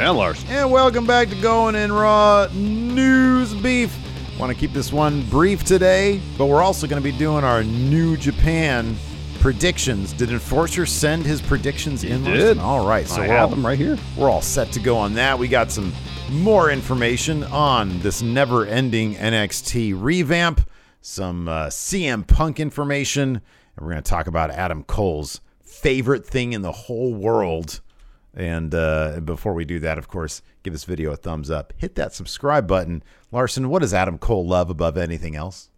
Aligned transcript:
And 0.00 0.16
Lars. 0.16 0.42
And 0.48 0.72
welcome 0.72 1.06
back 1.06 1.28
to 1.28 1.34
Going 1.42 1.74
in 1.74 1.92
Raw 1.92 2.48
News 2.54 3.52
Beef. 3.52 3.94
Want 4.38 4.50
to 4.50 4.58
keep 4.58 4.72
this 4.72 4.90
one 4.90 5.28
brief 5.28 5.62
today, 5.62 6.22
but 6.38 6.46
we're 6.46 6.62
also 6.62 6.86
going 6.86 7.02
to 7.02 7.06
be 7.06 7.14
doing 7.18 7.44
our 7.44 7.62
New 7.62 8.16
Japan 8.16 8.96
predictions. 9.40 10.14
Did 10.14 10.30
Enforcer 10.30 10.86
send 10.86 11.26
his 11.26 11.42
predictions 11.42 12.02
in? 12.02 12.24
did. 12.24 12.56
All 12.56 12.88
right, 12.88 13.06
so 13.06 13.16
I 13.16 13.28
we're 13.28 13.34
have 13.34 13.42
all, 13.42 13.48
them 13.50 13.66
right 13.66 13.76
here. 13.76 13.98
we're 14.16 14.30
all 14.30 14.40
set 14.40 14.72
to 14.72 14.80
go 14.80 14.96
on 14.96 15.12
that. 15.14 15.38
We 15.38 15.48
got 15.48 15.70
some 15.70 15.92
more 16.30 16.70
information 16.70 17.44
on 17.44 18.00
this 18.00 18.22
never-ending 18.22 19.16
NXT 19.16 20.02
revamp, 20.02 20.62
some 21.02 21.46
uh, 21.46 21.66
CM 21.66 22.26
Punk 22.26 22.58
information, 22.58 23.34
and 23.34 23.42
we're 23.76 23.90
going 23.90 24.02
to 24.02 24.10
talk 24.10 24.28
about 24.28 24.50
Adam 24.50 24.82
Cole's 24.82 25.42
favorite 25.62 26.24
thing 26.24 26.54
in 26.54 26.62
the 26.62 26.72
whole 26.72 27.12
world. 27.12 27.82
And 28.34 28.74
uh, 28.74 29.20
before 29.24 29.54
we 29.54 29.64
do 29.64 29.78
that, 29.80 29.98
of 29.98 30.08
course, 30.08 30.42
give 30.62 30.72
this 30.72 30.84
video 30.84 31.12
a 31.12 31.16
thumbs 31.16 31.50
up. 31.50 31.72
Hit 31.76 31.96
that 31.96 32.14
subscribe 32.14 32.66
button. 32.66 33.02
Larson, 33.32 33.68
what 33.68 33.80
does 33.80 33.92
Adam 33.92 34.18
Cole 34.18 34.46
love 34.46 34.70
above 34.70 34.96
anything 34.96 35.34
else? 35.34 35.68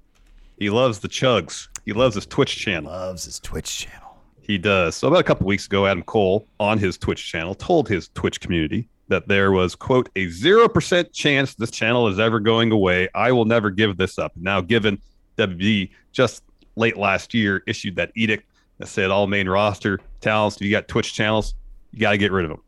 He 0.59 0.71
loves 0.71 0.99
the 1.01 1.09
chugs. 1.09 1.69
He 1.85 1.93
loves 1.93 2.15
his 2.15 2.27
Twitch 2.27 2.57
channel. 2.57 2.91
Loves 2.93 3.25
his 3.25 3.41
Twitch 3.41 3.79
channel. 3.79 4.17
He 4.43 4.59
does. 4.59 4.97
So 4.97 5.09
about 5.09 5.21
a 5.21 5.25
couple 5.25 5.47
weeks 5.47 5.67
ago, 5.67 5.87
Adam 5.87 6.03
Cole 6.03 6.47
on 6.61 6.79
his 6.79 6.99
Twitch 6.99 7.27
channel 7.27 7.55
told 7.55 7.89
his 7.89 8.09
Twitch 8.09 8.41
community 8.41 8.89
that 9.09 9.29
there 9.29 9.53
was 9.53 9.75
quote 9.75 10.09
a 10.17 10.29
zero 10.29 10.69
percent 10.69 11.13
chance 11.13 11.55
this 11.55 11.71
channel 11.71 12.09
is 12.09 12.19
ever 12.19 12.41
going 12.41 12.73
away. 12.73 13.09
I 13.15 13.33
will 13.33 13.45
never 13.45 13.71
give 13.71 13.97
this 13.97 14.19
up. 14.19 14.33
Now, 14.37 14.61
given 14.61 15.01
WB 15.39 15.91
just 16.13 16.43
late 16.77 16.97
last 16.97 17.35
year 17.35 17.63
issued 17.67 17.97
that 17.97 18.11
edict 18.15 18.47
that 18.79 18.89
said 18.89 19.11
all 19.11 19.27
main 19.27 19.49
roster 19.49 20.01
talents, 20.21 20.57
if 20.57 20.63
you 20.63 20.71
got 20.71 20.89
Twitch 20.89 21.15
channels, 21.15 21.55
you 21.93 22.01
got 22.01 22.13
to 22.13 22.19
get 22.19 22.33
rid 22.33 22.45
of 22.45 22.51
them. 22.51 22.63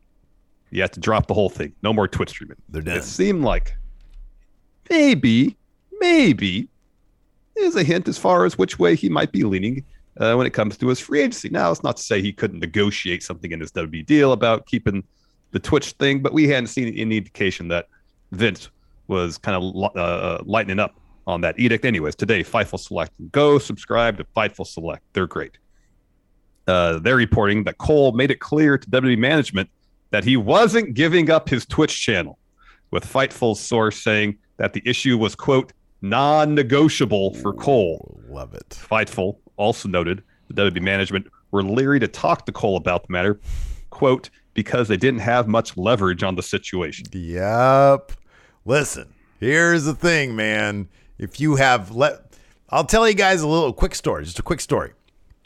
You 0.71 0.81
have 0.81 0.91
to 0.91 0.99
drop 0.99 1.27
the 1.27 1.33
whole 1.33 1.49
thing. 1.49 1.73
No 1.83 1.93
more 1.93 2.07
Twitch 2.07 2.29
streaming. 2.29 2.57
They're 2.69 2.81
done. 2.81 2.97
It 2.97 3.03
seemed 3.03 3.43
like 3.43 3.75
maybe, 4.89 5.55
maybe 5.99 6.67
there's 7.55 7.75
a 7.75 7.83
hint 7.83 8.07
as 8.07 8.17
far 8.17 8.45
as 8.45 8.57
which 8.57 8.77
way 8.77 8.95
he 8.95 9.09
might 9.09 9.31
be 9.31 9.43
leaning 9.43 9.85
uh, 10.19 10.35
when 10.35 10.45
it 10.45 10.51
comes 10.51 10.77
to 10.77 10.87
his 10.87 10.99
free 10.99 11.21
agency. 11.21 11.49
Now, 11.49 11.71
it's 11.71 11.83
not 11.83 11.97
to 11.97 12.03
say 12.03 12.21
he 12.21 12.33
couldn't 12.33 12.59
negotiate 12.59 13.23
something 13.23 13.51
in 13.51 13.59
his 13.59 13.71
WB 13.71 14.05
deal 14.05 14.31
about 14.31 14.65
keeping 14.65 15.03
the 15.51 15.59
Twitch 15.59 15.91
thing, 15.93 16.21
but 16.21 16.33
we 16.33 16.47
hadn't 16.47 16.67
seen 16.67 16.87
any 16.97 17.17
indication 17.17 17.67
that 17.69 17.87
Vince 18.31 18.69
was 19.07 19.37
kind 19.37 19.55
of 19.55 19.95
uh, 19.95 20.39
lightening 20.45 20.79
up 20.79 20.95
on 21.27 21.41
that 21.41 21.57
edict. 21.59 21.85
Anyways, 21.85 22.15
today, 22.15 22.43
Fightful 22.43 22.79
Select. 22.79 23.11
Go 23.31 23.57
subscribe 23.59 24.17
to 24.17 24.25
Fightful 24.35 24.67
Select. 24.67 25.03
They're 25.13 25.27
great. 25.27 25.57
Uh, 26.67 26.99
they're 26.99 27.15
reporting 27.15 27.63
that 27.65 27.77
Cole 27.77 28.11
made 28.13 28.31
it 28.31 28.39
clear 28.39 28.77
to 28.77 28.89
WWE 28.89 29.17
management 29.17 29.69
that 30.11 30.23
he 30.23 30.37
wasn't 30.37 30.93
giving 30.93 31.29
up 31.29 31.49
his 31.49 31.65
Twitch 31.65 32.01
channel, 32.01 32.39
with 32.91 33.05
Fightful's 33.05 33.59
source 33.59 34.01
saying 34.01 34.37
that 34.57 34.73
the 34.73 34.81
issue 34.85 35.17
was, 35.17 35.35
quote, 35.35 35.73
non 36.01 36.55
negotiable 36.55 37.33
for 37.35 37.53
Cole. 37.53 38.19
Love 38.29 38.53
it. 38.53 38.69
Fightful 38.69 39.37
also 39.57 39.89
noted 39.89 40.23
the 40.49 40.53
WWE 40.53 40.81
management 40.81 41.27
were 41.51 41.63
leery 41.63 41.99
to 41.99 42.07
talk 42.07 42.45
to 42.45 42.51
Cole 42.51 42.77
about 42.77 43.07
the 43.07 43.11
matter, 43.11 43.39
quote, 43.89 44.29
because 44.53 44.87
they 44.87 44.97
didn't 44.97 45.19
have 45.19 45.47
much 45.47 45.75
leverage 45.77 46.23
on 46.23 46.35
the 46.35 46.43
situation. 46.43 47.05
Yep. 47.11 48.11
Listen, 48.65 49.13
here's 49.39 49.83
the 49.83 49.93
thing, 49.93 50.35
man. 50.35 50.87
If 51.17 51.39
you 51.39 51.55
have 51.55 51.91
let, 51.91 52.37
I'll 52.69 52.85
tell 52.85 53.07
you 53.07 53.15
guys 53.15 53.41
a 53.41 53.47
little 53.47 53.73
quick 53.73 53.95
story, 53.95 54.23
just 54.23 54.39
a 54.39 54.43
quick 54.43 54.59
story. 54.59 54.93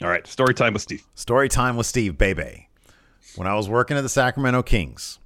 All 0.02 0.08
right, 0.08 0.26
story 0.26 0.54
time 0.54 0.72
with 0.72 0.80
Steve. 0.80 1.04
Story 1.14 1.50
time 1.50 1.76
with 1.76 1.86
Steve 1.86 2.16
Bebe. 2.16 2.70
When 3.36 3.46
I 3.46 3.54
was 3.54 3.68
working 3.68 3.98
at 3.98 4.00
the 4.00 4.08
Sacramento 4.08 4.62
Kings, 4.62 5.18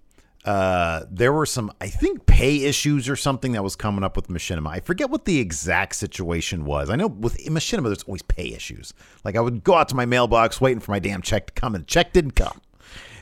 uh, 0.44 1.04
there 1.08 1.32
were 1.32 1.46
some, 1.46 1.72
I 1.80 1.86
think, 1.86 2.26
pay 2.26 2.64
issues 2.64 3.08
or 3.08 3.14
something 3.14 3.52
that 3.52 3.62
was 3.62 3.76
coming 3.76 4.02
up 4.02 4.16
with 4.16 4.26
Machinima. 4.26 4.68
I 4.68 4.80
forget 4.80 5.10
what 5.10 5.26
the 5.26 5.38
exact 5.38 5.94
situation 5.94 6.64
was. 6.64 6.90
I 6.90 6.96
know 6.96 7.06
with 7.06 7.36
Machinima, 7.44 7.84
there's 7.84 8.02
always 8.02 8.22
pay 8.22 8.52
issues. 8.52 8.92
Like 9.24 9.36
I 9.36 9.40
would 9.40 9.62
go 9.62 9.74
out 9.74 9.88
to 9.90 9.94
my 9.94 10.06
mailbox 10.06 10.60
waiting 10.60 10.80
for 10.80 10.90
my 10.90 10.98
damn 10.98 11.22
check 11.22 11.46
to 11.46 11.52
come, 11.52 11.76
and 11.76 11.84
the 11.84 11.88
check 11.88 12.12
didn't 12.12 12.32
come. 12.32 12.60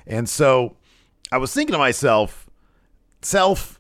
And 0.07 0.27
so 0.31 0.79
I 1.31 1.37
was 1.37 1.53
thinking 1.53 1.75
to 1.75 1.79
myself, 1.79 2.49
self, 3.21 3.79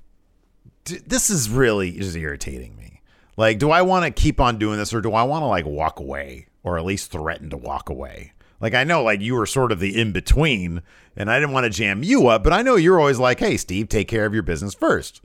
this 0.84 1.30
is 1.30 1.48
really 1.48 1.92
just 1.92 2.16
irritating 2.16 2.76
me. 2.76 3.00
Like, 3.38 3.58
do 3.58 3.70
I 3.70 3.80
want 3.80 4.04
to 4.04 4.10
keep 4.22 4.42
on 4.42 4.58
doing 4.58 4.76
this 4.76 4.92
or 4.92 5.00
do 5.00 5.14
I 5.14 5.22
want 5.22 5.40
to 5.40 5.46
like 5.46 5.64
walk 5.64 6.00
away 6.00 6.48
or 6.62 6.78
at 6.78 6.84
least 6.84 7.10
threaten 7.10 7.50
to 7.50 7.56
walk 7.56 7.88
away? 7.88 8.32
Like, 8.60 8.74
I 8.74 8.84
know 8.84 9.02
like 9.02 9.20
you 9.20 9.34
were 9.34 9.46
sort 9.46 9.72
of 9.72 9.80
the 9.80 10.00
in 10.00 10.12
between 10.12 10.82
and 11.16 11.30
I 11.30 11.38
didn't 11.38 11.52
want 11.52 11.64
to 11.64 11.70
jam 11.70 12.02
you 12.02 12.28
up, 12.28 12.44
but 12.44 12.52
I 12.52 12.62
know 12.62 12.76
you're 12.76 13.00
always 13.00 13.18
like, 13.18 13.40
hey, 13.40 13.56
Steve, 13.56 13.88
take 13.88 14.08
care 14.08 14.24
of 14.24 14.34
your 14.34 14.42
business 14.42 14.74
first. 14.74 15.20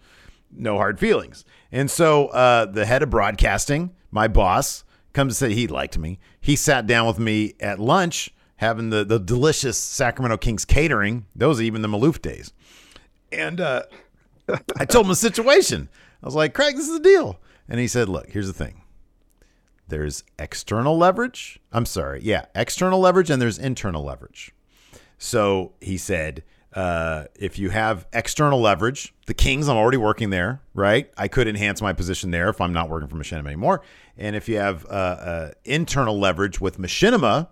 No 0.52 0.78
hard 0.78 1.00
feelings. 1.00 1.46
And 1.72 1.90
so 1.92 2.28
uh, 2.28 2.66
the 2.66 2.86
head 2.86 3.04
of 3.04 3.10
broadcasting, 3.10 3.94
my 4.12 4.28
boss, 4.28 4.84
comes 5.14 5.34
to 5.34 5.46
say 5.46 5.54
he 5.54 5.68
liked 5.68 5.98
me. 5.98 6.20
He 6.40 6.56
sat 6.56 6.88
down 6.88 7.08
with 7.08 7.20
me 7.20 7.54
at 7.60 7.80
lunch 7.80 8.32
having 8.58 8.90
the, 8.90 9.04
the 9.04 9.20
delicious 9.20 9.78
Sacramento 9.78 10.38
Kings 10.38 10.66
catering. 10.66 11.26
Those 11.36 11.60
are 11.60 11.64
even 11.64 11.82
the 11.82 11.88
Maloof 11.88 12.22
days. 12.22 12.54
And 13.32 13.62
uh, 13.62 13.84
I 14.78 14.86
told 14.86 15.06
him 15.06 15.10
the 15.10 15.16
situation. 15.16 15.90
I 16.22 16.26
was 16.26 16.36
like, 16.36 16.54
Craig, 16.54 16.76
this 16.76 16.88
is 16.88 16.94
the 16.94 17.04
deal. 17.04 17.40
And 17.70 17.80
he 17.80 17.88
said, 17.88 18.10
look, 18.10 18.30
here's 18.30 18.48
the 18.48 18.54
thing. 18.54 18.82
There's 19.88 20.24
external 20.38 20.98
leverage. 20.98 21.60
I'm 21.72 21.86
sorry. 21.86 22.22
Yeah, 22.24 22.46
external 22.56 23.00
leverage 23.00 23.30
and 23.30 23.42
there's 23.42 23.58
internal 23.58 24.04
leverage. 24.04 24.54
So 25.18 25.74
he 25.82 25.98
said, 25.98 26.44
uh, 26.74 27.26
if 27.40 27.58
you 27.58 27.70
have 27.70 28.06
external 28.14 28.62
leverage, 28.62 29.14
the 29.26 29.34
Kings, 29.34 29.68
I'm 29.68 29.78
already 29.78 29.98
working 29.98 30.30
there, 30.30 30.62
right? 30.74 31.10
I 31.18 31.28
could 31.28 31.48
enhance 31.48 31.82
my 31.82 31.94
position 31.94 32.32
there 32.32 32.50
if 32.50 32.62
I'm 32.62 32.74
not 32.74 32.90
working 32.90 33.08
for 33.08 33.16
Machinima 33.16 33.48
anymore. 33.48 33.82
And 34.18 34.36
if 34.36 34.48
you 34.48 34.58
have 34.58 34.86
uh, 34.86 34.90
uh, 34.90 35.52
internal 35.66 36.20
leverage 36.20 36.62
with 36.62 36.78
Machinima, 36.78 37.48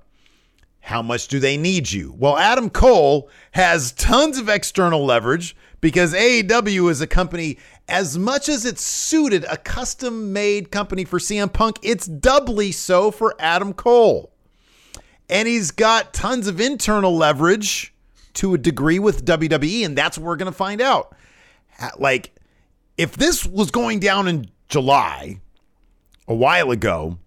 how 0.86 1.02
much 1.02 1.28
do 1.28 1.40
they 1.40 1.58
need 1.58 1.92
you? 1.92 2.14
Well, 2.16 2.38
Adam 2.38 2.70
Cole 2.70 3.28
has 3.54 3.92
tons 3.94 4.38
of 4.38 4.50
external 4.50 5.04
leverage 5.04 5.56
because 5.82 6.14
AEW 6.14 6.92
is 6.92 7.02
a 7.02 7.08
company, 7.08 7.58
as 7.90 8.20
much 8.20 8.48
as 8.50 8.66
it's 8.66 8.84
suited 8.84 9.46
a 9.46 9.58
custom 9.58 10.32
made 10.32 10.70
company 10.70 11.04
for 11.04 11.18
CM 11.18 11.52
Punk, 11.52 11.80
it's 11.82 12.06
doubly 12.06 12.72
so 12.72 13.10
for 13.10 13.34
Adam 13.40 13.74
Cole. 13.74 14.32
And 15.28 15.48
he's 15.48 15.72
got 15.72 16.14
tons 16.14 16.48
of 16.48 16.62
internal 16.62 17.18
leverage 17.18 17.92
to 18.36 18.54
a 18.54 18.60
degree 18.60 19.00
with 19.00 19.26
WWE, 19.26 19.86
and 19.86 19.98
that's 19.98 20.20
what 20.20 20.26
we're 20.26 20.36
going 20.36 20.52
to 20.52 20.58
find 20.58 20.82
out. 20.82 21.16
Like, 21.98 22.32
if 22.96 23.18
this 23.18 23.44
was 23.44 23.72
going 23.72 24.02
down 24.02 24.28
in 24.28 24.52
July, 24.70 25.40
a 26.28 26.36
while 26.36 26.70
ago, 26.70 27.18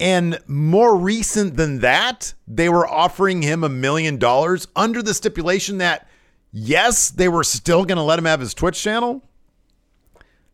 And 0.00 0.38
more 0.46 0.96
recent 0.96 1.56
than 1.56 1.78
that, 1.80 2.34
they 2.48 2.68
were 2.68 2.86
offering 2.86 3.42
him 3.42 3.62
a 3.62 3.68
million 3.68 4.18
dollars 4.18 4.66
under 4.74 5.02
the 5.02 5.14
stipulation 5.14 5.78
that, 5.78 6.08
yes, 6.50 7.10
they 7.10 7.28
were 7.28 7.44
still 7.44 7.84
going 7.84 7.96
to 7.96 8.02
let 8.02 8.18
him 8.18 8.24
have 8.24 8.40
his 8.40 8.54
Twitch 8.54 8.80
channel. 8.82 9.22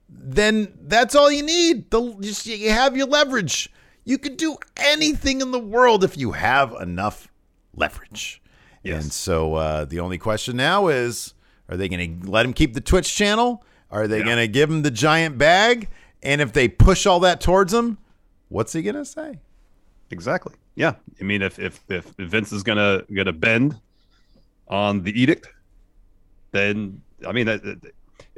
Then 0.09 0.73
that's 0.83 1.15
all 1.15 1.31
you 1.31 1.43
need. 1.43 1.91
The, 1.91 2.17
just 2.21 2.45
you 2.47 2.71
have 2.71 2.97
your 2.97 3.07
leverage. 3.07 3.71
You 4.05 4.19
can 4.19 4.37
do 4.37 4.57
anything 4.77 5.41
in 5.41 5.53
the 5.53 5.59
world 5.59 6.05
if 6.05 6.17
you 6.17 6.33
have 6.33 6.75
enough 6.81 7.29
leverage. 7.75 8.43
Yes. 8.83 9.03
And 9.05 9.13
so 9.13 9.55
uh, 9.55 9.85
the 9.85 10.01
only 10.01 10.19
question 10.19 10.57
now 10.57 10.89
is 10.89 11.35
are 11.69 11.77
they 11.77 11.89
going 11.89 12.23
to 12.23 12.31
let 12.31 12.45
him 12.45 12.53
keep 12.53 12.75
the 12.75 12.81
Twitch 12.81 13.15
channel? 13.15 13.65
Are 13.91 14.09
they 14.09 14.19
Yeah. 14.19 14.25
going 14.25 14.37
to 14.39 14.49
give 14.49 14.69
him 14.71 14.83
the 14.83 14.91
giant 14.91 15.39
bag? 15.39 15.89
And 16.23 16.41
if 16.41 16.53
they 16.53 16.69
push 16.69 17.07
all 17.07 17.21
that 17.21 17.41
towards 17.41 17.73
him, 17.73 17.99
what's 18.51 18.73
he 18.75 18.83
going 18.83 18.95
to 18.97 19.05
say? 19.05 19.39
Exactly. 20.11 20.55
Yeah. 20.75 20.95
I 21.21 21.25
mean, 21.25 21.41
if 21.41 21.59
if 21.59 21.81
if 21.89 22.05
Vince 22.19 22.53
is 22.53 22.63
gonna 22.63 23.03
gonna 23.15 23.33
bend 23.33 23.77
on 24.69 25.03
the 25.03 25.13
edict, 25.21 25.49
then 26.53 27.01
I 27.27 27.33
mean, 27.33 27.49
it, 27.49 27.65
it- 27.65 27.95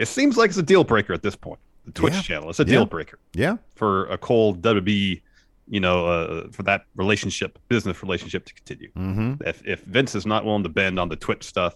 seems 0.09 0.37
like 0.37 0.50
it's 0.50 0.59
a 0.59 0.62
deal 0.62 0.85
breaker 0.85 1.12
at 1.12 1.23
this 1.23 1.37
point. 1.37 1.61
The 1.87 1.93
Twitch 1.93 2.14
Yeah. 2.14 2.23
channel, 2.23 2.50
it's 2.50 2.61
a 2.61 2.64
Yeah. 2.64 2.69
deal 2.70 2.87
breaker 2.87 3.19
Yeah. 3.35 3.56
for 3.76 4.06
a 4.06 4.19
cold 4.19 4.61
WB, 4.62 5.23
you 5.69 5.81
know, 5.81 6.06
uh, 6.06 6.49
for 6.50 6.62
that 6.65 6.85
relationship, 6.97 7.58
business 7.69 8.03
relationship 8.03 8.44
to 8.47 8.55
continue. 8.55 8.91
Mm-hmm. 8.97 9.43
If 9.47 9.67
if 9.67 9.81
Vince 9.85 10.15
is 10.15 10.26
not 10.26 10.44
willing 10.44 10.62
to 10.65 10.69
bend 10.69 10.99
on 10.99 11.08
the 11.08 11.17
Twitch 11.17 11.44
stuff, 11.44 11.75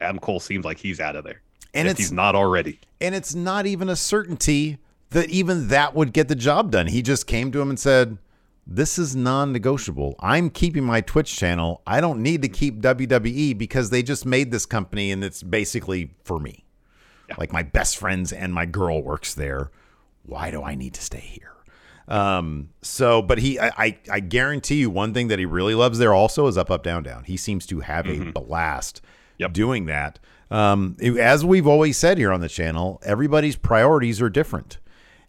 Adam 0.00 0.18
Cole 0.18 0.40
seems 0.40 0.64
like 0.64 0.78
he's 0.78 1.00
out 1.00 1.16
of 1.16 1.24
there. 1.24 1.40
And 1.74 1.88
if 1.88 1.92
it's 1.92 2.00
he's 2.00 2.12
not 2.12 2.34
already. 2.34 2.78
and 3.00 3.14
it's 3.14 3.34
not 3.34 3.66
even 3.66 3.88
a 3.88 3.96
certainty 3.96 4.78
that 5.12 5.30
even 5.30 5.68
that 5.68 5.94
would 5.94 6.12
get 6.12 6.28
the 6.28 6.34
job 6.34 6.70
done. 6.70 6.86
He 6.88 7.02
just 7.02 7.26
came 7.26 7.50
to 7.52 7.60
him 7.60 7.70
and 7.70 7.78
said, 7.78 8.18
"This 8.66 8.98
is 8.98 9.14
non-negotiable. 9.16 10.16
I'm 10.20 10.50
keeping 10.50 10.84
my 10.84 11.00
Twitch 11.00 11.36
channel. 11.36 11.82
I 11.86 12.00
don't 12.00 12.22
need 12.22 12.42
to 12.42 12.48
keep 12.48 12.80
WWE 12.80 13.56
because 13.56 13.90
they 13.90 14.02
just 14.02 14.26
made 14.26 14.50
this 14.50 14.66
company 14.66 15.10
and 15.12 15.22
it's 15.24 15.42
basically 15.42 16.14
for 16.24 16.38
me. 16.38 16.64
Yeah. 17.28 17.36
Like 17.38 17.52
my 17.52 17.62
best 17.62 17.96
friends 17.96 18.32
and 18.32 18.52
my 18.52 18.66
girl 18.66 19.02
works 19.02 19.34
there. 19.34 19.70
Why 20.24 20.50
do 20.50 20.62
I 20.62 20.74
need 20.74 20.94
to 20.94 21.02
stay 21.02 21.20
here?" 21.20 21.48
Um, 22.08 22.70
so, 22.82 23.22
but 23.22 23.38
he, 23.38 23.60
I, 23.60 23.68
I, 23.78 23.98
I 24.10 24.20
guarantee 24.20 24.74
you 24.76 24.90
one 24.90 25.14
thing 25.14 25.28
that 25.28 25.38
he 25.38 25.46
really 25.46 25.74
loves 25.74 25.98
there 25.98 26.12
also 26.12 26.46
is 26.48 26.58
up, 26.58 26.70
up, 26.70 26.82
down, 26.82 27.04
down. 27.04 27.24
He 27.24 27.36
seems 27.36 27.64
to 27.66 27.80
have 27.80 28.06
a 28.08 28.32
blast 28.32 29.00
Yep. 29.38 29.52
doing 29.52 29.86
that. 29.86 30.18
Um, 30.50 30.96
it- 31.00 31.16
as 31.16 31.44
we've 31.44 31.66
always 31.66 31.96
said 31.96 32.18
here 32.18 32.32
on 32.32 32.40
the 32.40 32.48
channel, 32.48 33.00
everybody's 33.04 33.54
priorities 33.56 34.20
are 34.20 34.28
different. 34.28 34.78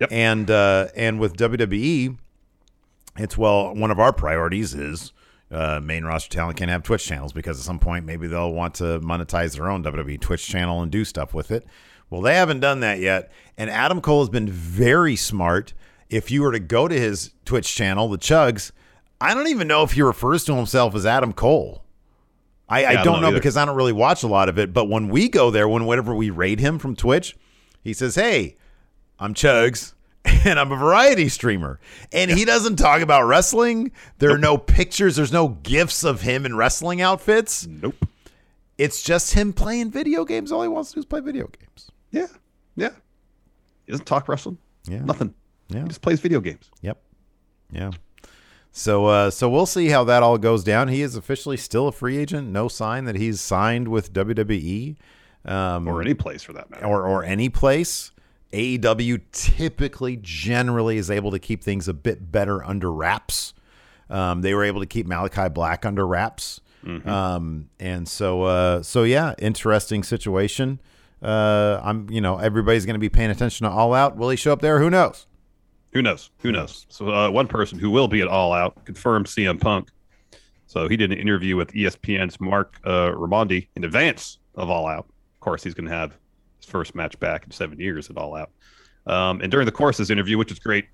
Yep. 0.03 0.11
And, 0.11 0.51
uh, 0.51 0.87
and 0.95 1.19
with 1.19 1.35
WWE, 1.37 2.17
it's 3.17 3.37
well, 3.37 3.75
one 3.75 3.91
of 3.91 3.99
our 3.99 4.13
priorities 4.13 4.73
is, 4.73 5.11
uh, 5.51 5.79
main 5.83 6.03
roster 6.03 6.29
talent 6.29 6.57
can't 6.57 6.71
have 6.71 6.81
Twitch 6.83 7.05
channels 7.05 7.31
because 7.31 7.59
at 7.59 7.65
some 7.65 7.77
point 7.79 8.05
maybe 8.05 8.25
they'll 8.27 8.51
want 8.53 8.73
to 8.75 8.99
monetize 9.01 9.55
their 9.55 9.69
own 9.69 9.83
WWE 9.83 10.19
Twitch 10.19 10.47
channel 10.47 10.81
and 10.81 10.91
do 10.91 11.05
stuff 11.05 11.33
with 11.33 11.51
it. 11.51 11.65
Well, 12.09 12.21
they 12.21 12.35
haven't 12.35 12.59
done 12.59 12.79
that 12.81 12.99
yet. 12.99 13.31
And 13.57 13.69
Adam 13.69 14.01
Cole 14.01 14.21
has 14.21 14.29
been 14.29 14.49
very 14.49 15.15
smart. 15.15 15.73
If 16.09 16.31
you 16.31 16.41
were 16.41 16.51
to 16.51 16.59
go 16.59 16.87
to 16.87 16.99
his 16.99 17.31
Twitch 17.45 17.73
channel, 17.75 18.07
the 18.09 18.17
Chuggs, 18.17 18.71
I 19.21 19.33
don't 19.33 19.47
even 19.47 19.67
know 19.67 19.83
if 19.83 19.91
he 19.93 20.01
refers 20.01 20.43
to 20.45 20.55
himself 20.55 20.95
as 20.95 21.05
Adam 21.05 21.33
Cole. 21.33 21.83
I, 22.67 22.85
I 22.85 22.89
I 22.89 22.93
don't 22.95 23.05
don't 23.05 23.13
know 23.15 23.21
know 23.21 23.27
either. 23.29 23.37
because 23.37 23.57
I 23.57 23.65
don't 23.65 23.75
really 23.75 23.93
watch 23.93 24.23
a 24.23 24.27
lot 24.27 24.49
of 24.49 24.57
it. 24.57 24.73
But 24.73 24.85
when 24.89 25.09
we 25.09 25.29
go 25.29 25.51
there, 25.51 25.67
when 25.67 25.85
whenever 25.85 26.15
we 26.15 26.29
raid 26.29 26.59
him 26.59 26.79
from 26.79 26.95
Twitch, 26.95 27.35
he 27.83 27.93
says, 27.93 28.15
Hey, 28.15 28.57
I'm 29.23 29.33
Chuggs 29.33 29.93
and 30.25 30.59
I'm 30.59 30.69
a 30.73 30.75
variety 30.75 31.29
streamer. 31.29 31.79
And 32.11 32.29
he 32.29 32.43
doesn't 32.43 32.75
talk 32.75 33.01
about 33.01 33.23
wrestling. 33.23 33.93
There 34.17 34.31
are 34.31 34.37
no 34.37 34.57
pictures, 34.57 35.15
there's 35.15 35.31
no 35.31 35.47
gifs 35.63 36.03
of 36.03 36.21
him 36.21 36.45
in 36.45 36.57
wrestling 36.57 37.01
outfits. 37.01 37.65
Nope. 37.65 38.05
It's 38.77 39.01
just 39.01 39.33
him 39.33 39.53
playing 39.53 39.91
video 39.91 40.25
games. 40.25 40.51
All 40.51 40.61
he 40.61 40.67
wants 40.67 40.89
to 40.89 40.95
do 40.95 40.99
is 40.99 41.05
play 41.05 41.21
video 41.21 41.47
games. 41.47 41.89
Yeah. 42.11 42.27
Yeah. 42.75 42.89
He 43.85 43.93
doesn't 43.93 44.05
talk 44.05 44.27
wrestling. 44.27 44.57
Yeah. 44.89 45.05
Nothing. 45.05 45.33
Yeah. 45.69 45.83
He 45.83 45.87
just 45.87 46.01
plays 46.01 46.19
video 46.19 46.41
games. 46.41 46.69
Yep. 46.81 47.01
Yeah. 47.71 47.91
So 48.73 49.05
uh 49.05 49.29
so 49.29 49.49
we'll 49.49 49.67
see 49.67 49.87
how 49.87 50.03
that 50.03 50.21
all 50.21 50.37
goes 50.37 50.65
down. 50.65 50.89
He 50.89 51.01
is 51.01 51.15
officially 51.15 51.55
still 51.55 51.87
a 51.87 51.93
free 51.93 52.17
agent. 52.17 52.49
No 52.49 52.67
sign 52.67 53.05
that 53.05 53.15
he's 53.15 53.39
signed 53.39 53.87
with 53.87 54.11
WWE. 54.11 54.97
Um 55.45 55.87
Or 55.87 56.01
any 56.01 56.13
place 56.13 56.43
for 56.43 56.51
that 56.51 56.69
matter. 56.69 56.85
or 56.85 57.07
or 57.07 57.23
any 57.23 57.47
place. 57.47 58.11
AEW 58.53 59.21
typically 59.31 60.17
generally 60.21 60.97
is 60.97 61.09
able 61.09 61.31
to 61.31 61.39
keep 61.39 61.63
things 61.63 61.87
a 61.87 61.93
bit 61.93 62.31
better 62.31 62.63
under 62.63 62.91
wraps. 62.91 63.53
Um, 64.09 64.41
they 64.41 64.53
were 64.53 64.63
able 64.63 64.79
to 64.81 64.85
keep 64.85 65.07
Malachi 65.07 65.49
Black 65.49 65.85
under 65.85 66.05
wraps. 66.05 66.61
Um, 67.07 67.69
and 67.79 68.07
so 68.07 68.43
uh, 68.43 68.83
so 68.83 69.03
yeah, 69.03 69.33
interesting 69.39 70.03
situation. 70.03 70.79
Uh, 71.21 71.79
I'm 71.81 72.09
you 72.09 72.19
know 72.19 72.37
everybody's 72.37 72.85
going 72.85 72.95
to 72.95 72.99
be 72.99 73.09
paying 73.09 73.29
attention 73.31 73.65
to 73.65 73.71
All 73.71 73.93
Out. 73.93 74.17
Will 74.17 74.29
he 74.29 74.35
show 74.35 74.51
up 74.51 74.61
there? 74.61 74.79
Who 74.79 74.89
knows? 74.89 75.25
Who 75.93 76.01
knows? 76.01 76.29
Who 76.39 76.51
knows? 76.51 76.85
So 76.89 77.09
uh, 77.09 77.29
one 77.29 77.47
person 77.47 77.79
who 77.79 77.89
will 77.89 78.07
be 78.07 78.21
at 78.21 78.27
All 78.27 78.51
Out 78.51 78.83
confirmed 78.85 79.27
CM 79.27 79.61
Punk. 79.61 79.89
So 80.67 80.89
he 80.89 80.97
did 80.97 81.11
an 81.11 81.19
interview 81.19 81.55
with 81.55 81.71
ESPN's 81.71 82.39
Mark 82.41 82.77
uh, 82.83 83.11
Raimondi 83.11 83.67
in 83.75 83.83
advance 83.83 84.39
of 84.55 84.69
All 84.69 84.87
Out. 84.87 85.05
Of 85.35 85.39
course, 85.39 85.63
he's 85.63 85.73
going 85.73 85.87
to 85.87 85.93
have 85.95 86.17
first 86.65 86.95
match 86.95 87.19
back 87.19 87.45
in 87.45 87.51
seven 87.51 87.79
years 87.79 88.09
at 88.09 88.17
All 88.17 88.35
Out. 88.35 88.51
Um, 89.05 89.41
and 89.41 89.51
during 89.51 89.65
the 89.65 89.71
course 89.71 89.99
of 89.99 90.03
this 90.03 90.11
interview, 90.11 90.37
which 90.37 90.51
is 90.51 90.59
great, 90.59 90.85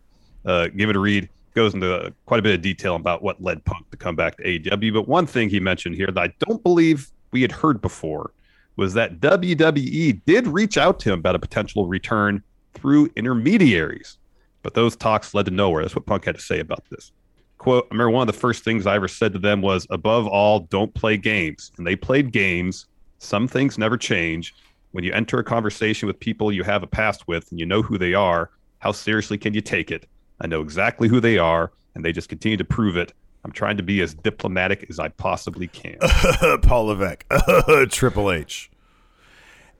uh, 0.45 0.67
give 0.67 0.89
it 0.89 0.95
a 0.95 0.99
read. 0.99 1.29
Goes 1.55 1.73
into 1.73 2.13
quite 2.25 2.39
a 2.39 2.43
bit 2.43 2.55
of 2.55 2.61
detail 2.61 2.95
about 2.95 3.23
what 3.23 3.41
led 3.41 3.65
Punk 3.65 3.89
to 3.89 3.97
come 3.97 4.15
back 4.15 4.37
to 4.37 4.43
AEW. 4.43 4.93
But 4.93 5.07
one 5.07 5.25
thing 5.25 5.49
he 5.49 5.59
mentioned 5.59 5.95
here 5.95 6.07
that 6.07 6.17
I 6.17 6.33
don't 6.45 6.61
believe 6.63 7.09
we 7.31 7.41
had 7.41 7.51
heard 7.51 7.81
before 7.81 8.31
was 8.75 8.93
that 8.93 9.19
WWE 9.19 10.21
did 10.25 10.47
reach 10.47 10.77
out 10.77 10.99
to 11.01 11.11
him 11.11 11.19
about 11.19 11.35
a 11.35 11.39
potential 11.39 11.87
return 11.87 12.43
through 12.75 13.09
intermediaries 13.15 14.19
but 14.61 14.73
those 14.73 14.95
talks 14.95 15.33
led 15.33 15.45
to 15.45 15.51
nowhere. 15.51 15.83
That's 15.83 15.95
what 15.95 16.05
Punk 16.05 16.25
had 16.25 16.35
to 16.35 16.41
say 16.41 16.59
about 16.59 16.83
this. 16.89 17.11
Quote, 17.57 17.85
I 17.91 17.93
remember 17.93 18.11
one 18.11 18.27
of 18.27 18.33
the 18.33 18.39
first 18.39 18.63
things 18.63 18.85
I 18.85 18.95
ever 18.95 19.07
said 19.07 19.33
to 19.33 19.39
them 19.39 19.61
was, 19.61 19.85
above 19.89 20.27
all, 20.27 20.61
don't 20.61 20.93
play 20.93 21.17
games. 21.17 21.71
And 21.77 21.85
they 21.85 21.95
played 21.95 22.31
games. 22.31 22.87
Some 23.17 23.47
things 23.47 23.77
never 23.77 23.97
change. 23.97 24.55
When 24.91 25.03
you 25.03 25.13
enter 25.13 25.37
a 25.39 25.43
conversation 25.43 26.07
with 26.07 26.19
people 26.19 26.51
you 26.51 26.63
have 26.63 26.83
a 26.83 26.87
past 26.87 27.27
with 27.27 27.49
and 27.51 27.59
you 27.59 27.65
know 27.65 27.81
who 27.81 27.97
they 27.97 28.13
are, 28.13 28.49
how 28.79 28.91
seriously 28.91 29.37
can 29.37 29.53
you 29.53 29.61
take 29.61 29.91
it? 29.91 30.07
I 30.41 30.47
know 30.47 30.61
exactly 30.61 31.07
who 31.07 31.19
they 31.19 31.37
are, 31.37 31.71
and 31.95 32.03
they 32.03 32.11
just 32.11 32.29
continue 32.29 32.57
to 32.57 32.63
prove 32.63 32.97
it. 32.97 33.13
I'm 33.43 33.51
trying 33.51 33.77
to 33.77 33.83
be 33.83 34.01
as 34.01 34.13
diplomatic 34.13 34.85
as 34.89 34.99
I 34.99 35.09
possibly 35.09 35.67
can. 35.67 35.97
Paul 36.61 36.85
Levesque, 36.85 37.25
Triple 37.89 38.31
H. 38.31 38.69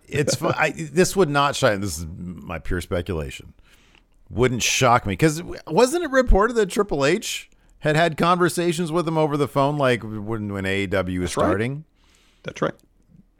It's 0.08 0.36
fu- 0.36 0.48
I, 0.48 0.72
this 0.72 1.16
would 1.16 1.30
not 1.30 1.56
shine. 1.56 1.82
This 1.82 2.00
is 2.00 2.06
my 2.08 2.60
pure 2.60 2.82
speculation. 2.82 3.54
Wouldn't 4.30 4.64
shock 4.64 5.06
me 5.06 5.14
because 5.14 5.42
wasn't 5.68 6.04
it 6.04 6.12
reported 6.12 6.54
that 6.54 6.70
Triple 6.70 7.06
H 7.06 7.50
had 7.80 7.96
had 7.96 8.18
conversations 8.18 8.92
with 8.92 9.08
him 9.08 9.18
over 9.18 9.38
the 9.38 9.48
phone, 9.48 9.78
like 9.78 10.04
when 10.04 10.52
when 10.52 10.66
AEW 10.66 11.20
was 11.20 11.36
right. 11.36 11.44
starting? 11.44 11.84
That's 12.44 12.62
right. 12.62 12.74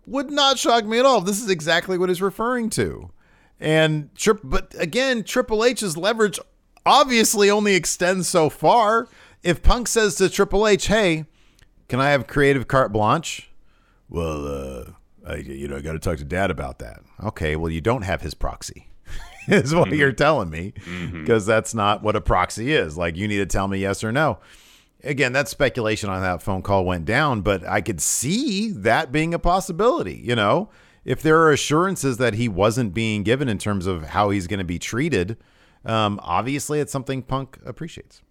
Would 0.10 0.32
not 0.32 0.58
shock 0.58 0.86
me 0.86 1.00
at 1.00 1.06
all. 1.06 1.22
This 1.22 1.42
is 1.42 1.50
exactly 1.50 1.98
what 1.98 2.10
he's 2.10 2.22
referring 2.22 2.70
to. 2.72 3.12
And 3.60 4.14
trip, 4.16 4.40
but 4.44 4.74
again, 4.80 5.24
Triple 5.24 5.64
H's 5.64 5.96
leverage 5.98 6.40
obviously 6.86 7.50
only 7.52 7.76
extends 7.76 8.28
so 8.28 8.50
far. 8.50 9.08
If 9.44 9.62
Punk 9.62 9.88
says 9.88 10.16
to 10.16 10.30
Triple 10.30 10.68
H, 10.68 10.88
"Hey, 10.88 11.26
can 11.88 12.00
I 12.00 12.10
have 12.10 12.26
creative 12.28 12.68
carte 12.68 12.92
blanche?" 12.92 13.52
Well, 14.10 14.48
uh, 14.48 14.84
I, 15.28 15.36
you 15.36 15.68
know, 15.68 15.78
I 15.78 15.82
got 15.82 15.94
to 15.94 16.00
talk 16.00 16.18
to 16.18 16.24
Dad 16.24 16.50
about 16.50 16.80
that. 16.80 17.02
Okay, 17.24 17.56
well, 17.56 17.72
you 17.72 17.82
don't 17.82 18.02
have 18.02 18.22
his 18.22 18.34
proxy, 18.34 18.90
is 19.48 19.76
what 19.76 19.92
you're 19.92 20.12
telling 20.12 20.50
me, 20.50 20.74
because 21.14 21.46
that's 21.46 21.76
not 21.76 22.02
what 22.02 22.16
a 22.16 22.22
proxy 22.22 22.74
is. 22.74 22.98
Like, 22.98 23.16
you 23.16 23.28
need 23.28 23.38
to 23.38 23.46
tell 23.46 23.68
me 23.68 23.78
yes 23.80 24.04
or 24.04 24.12
no. 24.12 24.40
Again, 25.04 25.32
that's 25.32 25.50
speculation 25.50 26.10
on 26.10 26.22
how 26.22 26.38
that 26.38 26.44
phone 26.44 26.62
call 26.62 26.86
went 26.86 27.06
down, 27.06 27.42
but 27.42 27.66
I 27.66 27.82
could 27.82 28.02
see 28.02 28.72
that 28.72 29.12
being 29.12 29.34
a 29.34 29.40
possibility. 29.40 30.16
You 30.16 30.36
know, 30.36 30.70
if 31.06 31.22
there 31.22 31.40
are 31.40 31.52
assurances 31.52 32.18
that 32.18 32.34
he 32.34 32.50
wasn't 32.50 32.94
being 32.94 33.24
given 33.24 33.48
in 33.48 33.58
terms 33.58 33.88
of 33.88 34.04
how 34.04 34.30
he's 34.30 34.48
going 34.48 34.60
to 34.60 34.66
be 34.66 34.80
treated, 34.80 35.38
um, 35.86 36.20
obviously 36.22 36.80
it's 36.80 36.92
something 36.92 37.22
Punk 37.22 37.58
appreciates. 37.66 38.22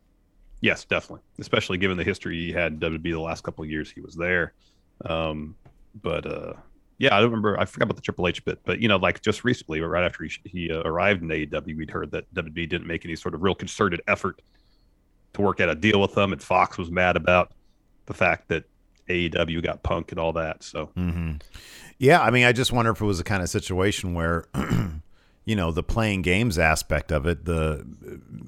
Yes, 0.60 0.84
definitely. 0.84 1.22
Especially 1.38 1.78
given 1.78 1.96
the 1.96 2.04
history 2.04 2.36
he 2.36 2.52
had 2.52 2.80
WWE 2.80 3.02
the 3.02 3.20
last 3.20 3.44
couple 3.44 3.64
of 3.64 3.70
years 3.70 3.90
he 3.90 4.00
was 4.00 4.14
there. 4.14 4.52
Um, 5.04 5.54
but 6.02 6.26
uh, 6.26 6.52
yeah, 6.98 7.16
I 7.16 7.20
don't 7.20 7.30
remember. 7.30 7.58
I 7.58 7.64
forgot 7.64 7.84
about 7.84 7.96
the 7.96 8.02
Triple 8.02 8.26
H 8.26 8.44
bit, 8.44 8.58
but 8.64 8.80
you 8.80 8.88
know, 8.88 8.96
like 8.96 9.22
just 9.22 9.44
recently, 9.44 9.80
right 9.80 10.04
after 10.04 10.24
he, 10.24 10.32
he 10.44 10.70
uh, 10.70 10.82
arrived 10.82 11.22
in 11.22 11.28
AEW, 11.28 11.76
we'd 11.76 11.90
heard 11.90 12.10
that 12.10 12.32
WWE 12.34 12.68
didn't 12.68 12.86
make 12.86 13.04
any 13.04 13.14
sort 13.14 13.34
of 13.34 13.42
real 13.42 13.54
concerted 13.54 14.02
effort 14.08 14.42
to 15.38 15.42
work 15.42 15.60
out 15.60 15.68
a 15.68 15.74
deal 15.74 16.00
with 16.00 16.14
them, 16.14 16.32
and 16.32 16.42
Fox 16.42 16.76
was 16.76 16.90
mad 16.90 17.16
about 17.16 17.52
the 18.06 18.14
fact 18.14 18.48
that 18.48 18.64
AEW 19.08 19.62
got 19.62 19.82
Punk 19.82 20.12
and 20.12 20.20
all 20.20 20.32
that. 20.34 20.62
So 20.62 20.90
mm-hmm. 20.96 21.36
Yeah, 21.98 22.20
I 22.20 22.30
mean, 22.30 22.44
I 22.44 22.52
just 22.52 22.72
wonder 22.72 22.92
if 22.92 23.00
it 23.00 23.04
was 23.04 23.18
a 23.18 23.24
kind 23.24 23.42
of 23.42 23.48
situation 23.48 24.14
where, 24.14 24.46
you 25.48 25.56
know 25.56 25.72
the 25.72 25.82
playing 25.82 26.20
games 26.20 26.58
aspect 26.58 27.10
of 27.10 27.26
it 27.26 27.46
the 27.46 27.78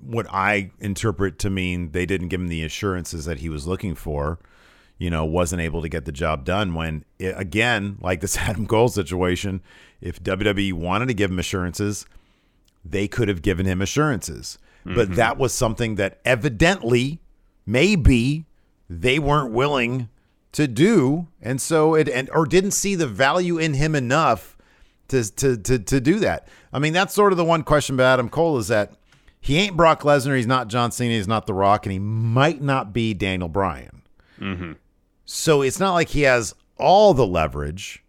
what 0.02 0.26
i 0.30 0.70
interpret 0.80 1.38
to 1.38 1.48
mean 1.48 1.92
they 1.92 2.04
didn't 2.04 2.28
give 2.28 2.42
him 2.42 2.48
the 2.48 2.62
assurances 2.62 3.24
that 3.24 3.38
he 3.38 3.48
was 3.48 3.66
looking 3.66 3.94
for 3.94 4.38
you 4.98 5.08
know 5.08 5.24
wasn't 5.24 5.62
able 5.62 5.80
to 5.80 5.88
get 5.88 6.04
the 6.04 6.12
job 6.12 6.44
done 6.44 6.74
when 6.74 7.02
it, 7.18 7.34
again 7.38 7.96
like 8.02 8.20
this 8.20 8.36
adam 8.36 8.66
cole 8.66 8.88
situation 8.88 9.62
if 10.02 10.22
wwe 10.22 10.74
wanted 10.74 11.06
to 11.06 11.14
give 11.14 11.30
him 11.30 11.38
assurances 11.38 12.04
they 12.84 13.08
could 13.08 13.28
have 13.28 13.40
given 13.40 13.64
him 13.64 13.80
assurances 13.80 14.58
but 14.84 15.06
mm-hmm. 15.08 15.14
that 15.14 15.38
was 15.38 15.52
something 15.52 15.96
that 15.96 16.20
evidently 16.24 17.20
maybe 17.66 18.46
they 18.88 19.18
weren't 19.18 19.52
willing 19.52 20.08
to 20.52 20.66
do 20.66 21.28
and 21.40 21.60
so 21.60 21.94
it 21.94 22.08
and 22.08 22.28
or 22.30 22.44
didn't 22.44 22.72
see 22.72 22.94
the 22.94 23.06
value 23.06 23.58
in 23.58 23.74
him 23.74 23.94
enough 23.94 24.56
to 25.10 25.30
to 25.36 25.56
to 25.56 25.78
to 25.78 26.00
do 26.00 26.18
that. 26.20 26.48
I 26.72 26.78
mean, 26.78 26.92
that's 26.92 27.14
sort 27.14 27.32
of 27.32 27.36
the 27.36 27.44
one 27.44 27.62
question 27.62 27.94
about 27.94 28.14
Adam 28.14 28.28
Cole 28.28 28.58
is 28.58 28.68
that 28.68 28.94
he 29.40 29.58
ain't 29.58 29.76
Brock 29.76 30.02
Lesnar, 30.02 30.36
he's 30.36 30.46
not 30.46 30.68
John 30.68 30.92
Cena, 30.92 31.14
he's 31.14 31.28
not 31.28 31.46
The 31.46 31.54
Rock, 31.54 31.86
and 31.86 31.92
he 31.92 31.98
might 31.98 32.62
not 32.62 32.92
be 32.92 33.14
Daniel 33.14 33.48
Bryan. 33.48 34.02
Mm-hmm. 34.38 34.72
So 35.24 35.62
it's 35.62 35.80
not 35.80 35.94
like 35.94 36.08
he 36.08 36.22
has 36.22 36.54
all 36.76 37.14
the 37.14 37.26
leverage, 37.26 38.04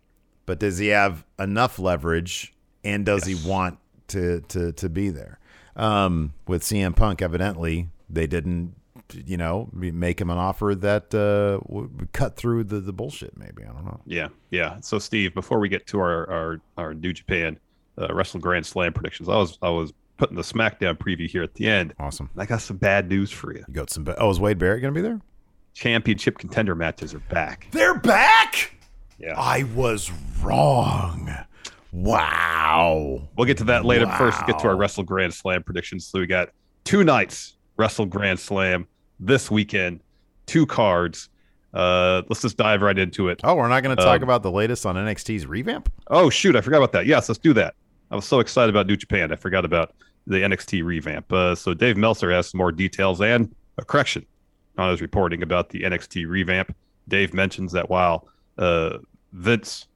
but 0.46 0.60
does 0.60 0.78
he 0.78 0.88
have 0.88 1.26
enough 1.40 1.80
leverage, 1.80 2.54
and 2.84 3.06
does 3.06 3.26
he 3.26 3.36
want 3.48 3.78
to 4.10 4.42
to 4.50 4.72
to 4.74 4.90
be 4.90 5.10
there? 5.10 5.40
Um, 5.76 6.34
with 6.48 6.64
CM 6.64 6.96
Punk, 6.96 7.22
evidently 7.22 7.90
they 8.10 8.28
didn't, 8.28 8.76
you 9.14 9.38
know, 9.38 9.70
make 9.74 10.20
him 10.20 10.30
an 10.30 10.38
offer 10.38 10.76
that 10.76 11.14
uh, 11.14 11.64
would 11.68 12.10
cut 12.14 12.36
through 12.36 12.66
the 12.66 12.80
the 12.80 12.94
bullshit. 12.94 13.38
Maybe 13.38 13.64
I 13.64 13.68
don't 13.68 13.86
know. 13.86 14.02
Yeah, 14.06 14.30
yeah. 14.50 14.80
So, 14.82 15.00
Steve, 15.00 15.34
before 15.34 15.60
we 15.60 15.70
get 15.70 15.88
to 15.88 16.00
our 16.00 16.30
our, 16.30 16.62
our 16.78 16.94
New 16.94 17.14
Japan 17.14 17.60
uh, 17.98 18.14
Wrestle 18.14 18.40
Grand 18.40 18.66
Slam 18.66 18.94
predictions, 18.94 19.30
I 19.30 19.36
was 19.38 19.58
I 19.62 19.70
was 19.70 19.94
putting 20.18 20.36
the 20.36 20.44
SmackDown 20.44 20.98
preview 20.98 21.28
here 21.28 21.42
at 21.42 21.56
the 21.56 21.68
end. 21.68 21.94
Awesome. 22.00 22.30
I 22.38 22.46
got 22.46 22.62
some 22.62 22.78
bad 22.78 23.10
news 23.10 23.32
for 23.32 23.54
you. 23.54 23.66
You 23.68 23.74
got 23.74 23.90
some. 23.90 24.08
Oh, 24.18 24.30
is 24.30 24.40
Wade 24.40 24.60
Barrett 24.60 24.82
going 24.82 24.94
to 24.94 24.98
be 24.98 25.02
there? 25.02 25.20
Championship 25.74 26.38
contender 26.38 26.76
matches 26.76 27.14
are 27.14 27.20
back. 27.20 27.68
They're 27.72 27.98
back. 27.98 28.76
Yeah, 29.18 29.34
I 29.38 29.64
was 29.76 30.12
wrong. 30.42 31.34
Wow. 31.92 33.28
we'll 33.36 33.46
get 33.46 33.58
to 33.58 33.64
that 33.66 33.86
later. 33.86 34.06
But 34.06 34.18
First, 34.18 34.46
get 34.48 34.60
to 34.60 34.68
our 34.68 34.76
Wrestle 34.76 35.04
Grand 35.04 35.34
Slam 35.34 35.64
predictions. 35.64 36.06
So 36.06 36.20
we 36.20 36.28
got 36.28 36.50
two 36.84 37.04
nights 37.04 37.58
Wrestle 37.78 38.06
Grand 38.06 38.40
Slam 38.40 38.88
this 39.20 39.52
weekend, 39.52 40.02
two 40.46 40.66
cards. 40.66 41.30
Uh, 41.74 42.22
let's 42.30 42.42
just 42.42 42.58
dive 42.58 42.82
right 42.82 42.98
into 42.98 43.30
it. 43.30 43.40
Oh, 43.44 43.56
we're 43.56 43.68
not 43.70 43.82
going 43.84 43.96
to 43.96 44.02
talk 44.04 44.18
Um, 44.18 44.24
about 44.24 44.44
the 44.44 44.52
latest 44.52 44.86
on 44.86 44.96
NXT's 44.96 45.46
revamp. 45.46 45.92
Oh 46.08 46.30
shoot, 46.30 46.56
I 46.56 46.62
forgot 46.62 46.78
about 46.78 46.92
that. 46.94 47.06
Yes, 47.06 47.30
let's 47.30 47.40
do 47.40 47.54
that. 47.54 47.76
I 48.10 48.16
was 48.16 48.26
so 48.26 48.40
excited 48.42 48.70
about 48.70 48.88
New 48.88 48.98
Japan, 48.98 49.32
I 49.32 49.36
forgot 49.38 49.64
about 49.64 49.94
the 50.28 50.38
NXT 50.42 50.84
revamp. 50.84 51.32
Uh, 51.32 51.56
so 51.56 51.74
Dave 51.74 51.96
Meltzer 51.98 52.30
has 52.32 52.48
some 52.50 52.58
more 52.58 52.72
details 52.72 53.22
and 53.22 53.54
a 53.78 53.86
correction 53.86 54.26
on 54.78 54.90
his 54.92 55.02
reporting 55.02 55.44
about 55.44 55.70
the 55.70 55.82
NXT 55.84 56.28
revamp. 56.28 56.76
Dave 57.08 57.34
mentions 57.34 57.72
that 57.72 57.90
while 57.90 58.28
uh, 58.58 58.98
Vince 59.34 59.88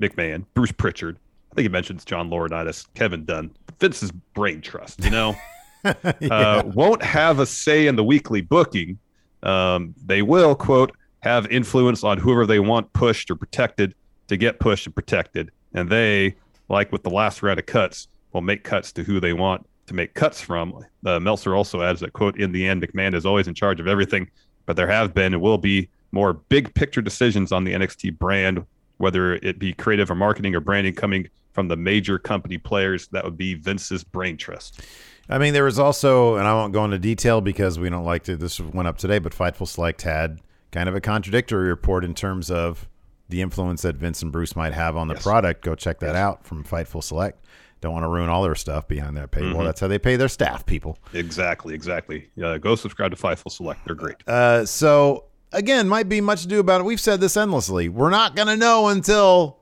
McMahon, 0.00 0.44
Bruce 0.54 0.72
Pritchard, 0.72 1.18
I 1.52 1.54
think 1.54 1.64
he 1.64 1.68
mentions 1.68 2.04
John 2.04 2.28
Laurinaitis, 2.30 2.86
Kevin 2.94 3.24
Dunn, 3.24 3.50
Vince's 3.78 4.10
brain 4.34 4.60
trust, 4.60 5.02
you 5.04 5.10
know, 5.10 5.34
uh, 5.84 6.62
won't 6.66 7.02
have 7.02 7.38
a 7.38 7.46
say 7.46 7.86
in 7.86 7.96
the 7.96 8.04
weekly 8.04 8.40
booking. 8.40 8.98
Um, 9.42 9.94
they 10.04 10.22
will, 10.22 10.54
quote, 10.54 10.96
have 11.20 11.46
influence 11.46 12.04
on 12.04 12.18
whoever 12.18 12.46
they 12.46 12.58
want 12.58 12.92
pushed 12.92 13.30
or 13.30 13.36
protected 13.36 13.94
to 14.28 14.36
get 14.36 14.60
pushed 14.60 14.86
and 14.86 14.94
protected. 14.94 15.50
And 15.74 15.88
they, 15.88 16.36
like 16.68 16.92
with 16.92 17.02
the 17.02 17.10
last 17.10 17.42
round 17.42 17.58
of 17.58 17.66
cuts, 17.66 18.08
will 18.32 18.42
make 18.42 18.64
cuts 18.64 18.92
to 18.92 19.02
who 19.02 19.20
they 19.20 19.32
want 19.32 19.66
to 19.86 19.94
make 19.94 20.14
cuts 20.14 20.40
from. 20.40 20.84
Uh, 21.04 21.18
Meltzer 21.20 21.54
also 21.54 21.82
adds 21.82 22.00
that, 22.00 22.12
quote, 22.12 22.38
in 22.38 22.52
the 22.52 22.66
end, 22.66 22.82
McMahon 22.82 23.14
is 23.14 23.24
always 23.24 23.48
in 23.48 23.54
charge 23.54 23.80
of 23.80 23.86
everything, 23.86 24.28
but 24.66 24.76
there 24.76 24.88
have 24.88 25.14
been 25.14 25.32
and 25.32 25.42
will 25.42 25.58
be 25.58 25.88
more 26.12 26.34
big 26.34 26.72
picture 26.74 27.02
decisions 27.02 27.52
on 27.52 27.64
the 27.64 27.72
NXT 27.72 28.18
brand, 28.18 28.64
whether 28.98 29.34
it 29.34 29.58
be 29.58 29.72
creative 29.72 30.10
or 30.10 30.14
marketing 30.14 30.54
or 30.54 30.60
branding 30.60 30.94
coming 30.94 31.28
from 31.52 31.68
the 31.68 31.76
major 31.76 32.18
company 32.18 32.58
players. 32.58 33.08
That 33.08 33.24
would 33.24 33.36
be 33.36 33.54
Vince's 33.54 34.04
brain 34.04 34.36
trust. 34.36 34.80
I 35.28 35.38
mean, 35.38 35.54
there 35.54 35.64
was 35.64 35.78
also, 35.78 36.36
and 36.36 36.46
I 36.46 36.54
won't 36.54 36.72
go 36.72 36.84
into 36.84 36.98
detail 36.98 37.40
because 37.40 37.78
we 37.78 37.88
don't 37.88 38.04
like 38.04 38.24
to. 38.24 38.36
This 38.36 38.60
went 38.60 38.86
up 38.88 38.98
today, 38.98 39.18
but 39.18 39.32
Fightful 39.32 39.66
Select 39.66 40.02
had 40.02 40.40
kind 40.70 40.88
of 40.88 40.94
a 40.94 41.00
contradictory 41.00 41.68
report 41.68 42.04
in 42.04 42.14
terms 42.14 42.50
of 42.50 42.88
the 43.28 43.42
influence 43.42 43.82
that 43.82 43.96
Vince 43.96 44.22
and 44.22 44.30
Bruce 44.30 44.54
might 44.54 44.72
have 44.72 44.96
on 44.96 45.08
the 45.08 45.14
Yes. 45.14 45.22
product. 45.24 45.64
Go 45.64 45.74
check 45.74 45.98
that 46.00 46.14
out 46.14 46.44
from 46.44 46.62
Fightful 46.62 47.02
Select. 47.02 47.44
Don't 47.80 47.92
want 47.92 48.04
to 48.04 48.08
ruin 48.08 48.28
all 48.28 48.42
their 48.42 48.54
stuff 48.54 48.86
behind 48.86 49.16
that 49.16 49.32
paywall. 49.32 49.64
That's 49.64 49.80
how 49.80 49.88
they 49.88 49.98
pay 49.98 50.16
their 50.16 50.28
staff, 50.28 50.64
people. 50.64 50.96
Exactly, 51.12 51.74
exactly. 51.74 52.30
Uh, 52.42 52.58
go 52.58 52.74
subscribe 52.76 53.10
to 53.10 53.16
Fightful 53.16 53.50
Select. 53.50 53.84
They're 53.84 53.94
great. 53.96 54.16
Uh, 54.28 54.64
so 54.64 55.24
again, 55.52 55.88
might 55.88 56.08
be 56.08 56.20
much 56.20 56.42
to 56.42 56.48
do 56.48 56.60
about 56.60 56.80
it. 56.80 56.84
We've 56.84 57.00
said 57.00 57.20
this 57.20 57.36
endlessly. 57.36 57.88
We're 57.88 58.10
not 58.10 58.34
going 58.36 58.48
to 58.48 58.56
know 58.56 58.88
until 58.88 59.58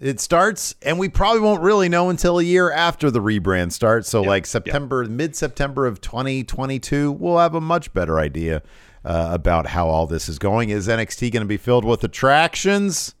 it 0.00 0.20
starts, 0.20 0.74
and 0.82 0.98
we 0.98 1.08
probably 1.08 1.40
won't 1.40 1.62
really 1.62 1.88
know 1.88 2.10
until 2.10 2.38
a 2.38 2.42
year 2.42 2.70
after 2.72 3.10
the 3.10 3.20
rebrand 3.20 3.72
starts. 3.72 4.08
So, 4.08 4.22
like 4.22 4.46
September, 4.46 5.04
mid 5.04 5.36
September 5.36 5.86
of 5.86 6.00
2022, 6.00 7.12
we'll 7.12 7.38
have 7.38 7.54
a 7.54 7.60
much 7.60 7.92
better 7.92 8.18
idea 8.18 8.62
uh, 9.04 9.28
about 9.32 9.68
how 9.68 9.88
all 9.88 10.06
this 10.06 10.28
is 10.28 10.38
going. 10.38 10.70
Is 10.70 10.88
NXT 10.88 11.32
going 11.32 11.42
to 11.42 11.46
be 11.46 11.56
filled 11.56 11.84
with 11.84 12.02
attractions, 12.04 13.14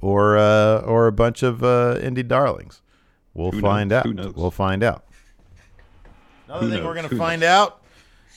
or 0.00 0.36
uh, 0.36 0.80
or 0.80 1.06
a 1.06 1.12
bunch 1.12 1.42
of 1.42 1.62
uh, 1.62 1.96
indie 2.00 2.26
darlings? 2.26 2.82
We'll 3.34 3.52
Who 3.52 3.60
find 3.60 3.90
knows? 3.90 3.98
out. 3.98 4.06
Who 4.06 4.14
knows? 4.14 4.34
We'll 4.34 4.50
find 4.50 4.82
out. 4.82 5.04
Another 6.48 6.66
Who 6.66 6.70
thing 6.72 6.78
knows? 6.80 6.86
we're 6.86 6.94
going 6.94 7.08
to 7.08 7.16
find 7.16 7.42
out 7.42 7.82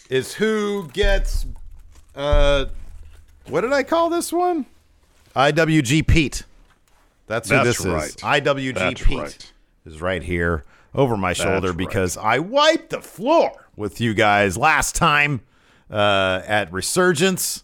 is 0.09 0.33
who 0.35 0.87
gets 0.93 1.45
uh 2.15 2.65
what 3.47 3.61
did 3.61 3.73
I 3.73 3.83
call 3.83 4.09
this 4.09 4.31
one? 4.31 4.65
IWG 5.35 6.07
Pete. 6.07 6.43
That's 7.27 7.49
who 7.49 7.55
That's 7.55 7.77
this 7.79 7.85
right. 7.85 8.07
is. 8.07 8.15
IWG 8.15 8.75
That's 8.75 9.01
Pete 9.03 9.17
right. 9.17 9.53
is 9.85 10.01
right 10.01 10.23
here 10.23 10.63
over 10.93 11.17
my 11.17 11.33
shoulder 11.33 11.69
right. 11.69 11.77
because 11.77 12.17
I 12.17 12.39
wiped 12.39 12.91
the 12.91 13.01
floor 13.01 13.51
with 13.75 13.99
you 13.99 14.13
guys 14.13 14.57
last 14.57 14.95
time 14.95 15.41
uh, 15.91 16.41
at 16.45 16.71
Resurgence, 16.71 17.63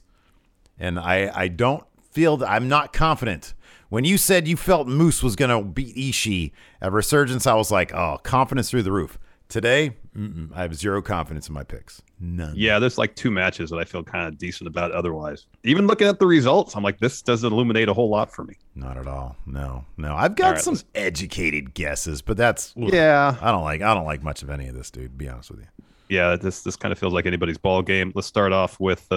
and 0.79 0.99
I 0.99 1.31
I 1.33 1.47
don't 1.47 1.83
feel 2.11 2.37
that 2.37 2.49
I'm 2.49 2.67
not 2.67 2.93
confident. 2.93 3.53
When 3.89 4.05
you 4.05 4.17
said 4.17 4.47
you 4.47 4.57
felt 4.57 4.87
Moose 4.87 5.21
was 5.21 5.35
gonna 5.35 5.61
beat 5.61 5.95
Ishii 5.95 6.51
at 6.81 6.91
Resurgence, 6.91 7.45
I 7.45 7.55
was 7.55 7.71
like, 7.71 7.93
oh, 7.93 8.19
confidence 8.23 8.69
through 8.69 8.83
the 8.83 8.91
roof. 8.91 9.17
Today, 9.47 9.97
mm-mm, 10.17 10.49
I 10.53 10.61
have 10.61 10.75
zero 10.75 11.01
confidence 11.01 11.47
in 11.47 11.53
my 11.53 11.63
picks. 11.63 12.01
None. 12.19 12.53
Yeah, 12.55 12.79
there's 12.79 12.97
like 12.97 13.15
two 13.15 13.31
matches 13.31 13.69
that 13.69 13.77
I 13.77 13.83
feel 13.85 14.03
kind 14.03 14.27
of 14.27 14.37
decent 14.37 14.67
about 14.67 14.91
otherwise. 14.91 15.45
Even 15.63 15.87
looking 15.87 16.07
at 16.07 16.19
the 16.19 16.27
results, 16.27 16.75
I'm 16.75 16.83
like, 16.83 16.99
this 16.99 17.21
doesn't 17.21 17.51
illuminate 17.51 17.89
a 17.89 17.93
whole 17.93 18.09
lot 18.09 18.31
for 18.33 18.43
me. 18.43 18.55
Not 18.75 18.97
at 18.97 19.07
all. 19.07 19.35
No, 19.45 19.85
no. 19.97 20.15
I've 20.15 20.35
got 20.35 20.45
All 20.45 20.51
right, 20.53 20.61
some 20.61 20.73
let's- 20.75 20.85
educated 20.95 21.73
guesses, 21.73 22.21
but 22.21 22.37
that's. 22.37 22.73
Yeah. 22.75 23.35
I 23.41 23.51
don't 23.51 23.63
like. 23.63 23.81
I 23.81 23.93
don't 23.93 24.05
like 24.05 24.23
much 24.23 24.43
of 24.43 24.49
any 24.49 24.67
of 24.67 24.75
this, 24.75 24.91
dude. 24.91 25.03
To 25.05 25.09
be 25.09 25.27
honest 25.29 25.51
with 25.51 25.61
you. 25.61 25.67
Yeah, 26.09 26.35
this 26.35 26.61
this 26.61 26.75
kind 26.75 26.91
of 26.91 26.99
feels 26.99 27.13
like 27.13 27.25
anybody's 27.25 27.57
ball 27.57 27.81
game. 27.81 28.11
Let's 28.13 28.27
start 28.27 28.51
off 28.51 28.77
with 28.81 29.07
uh, 29.11 29.15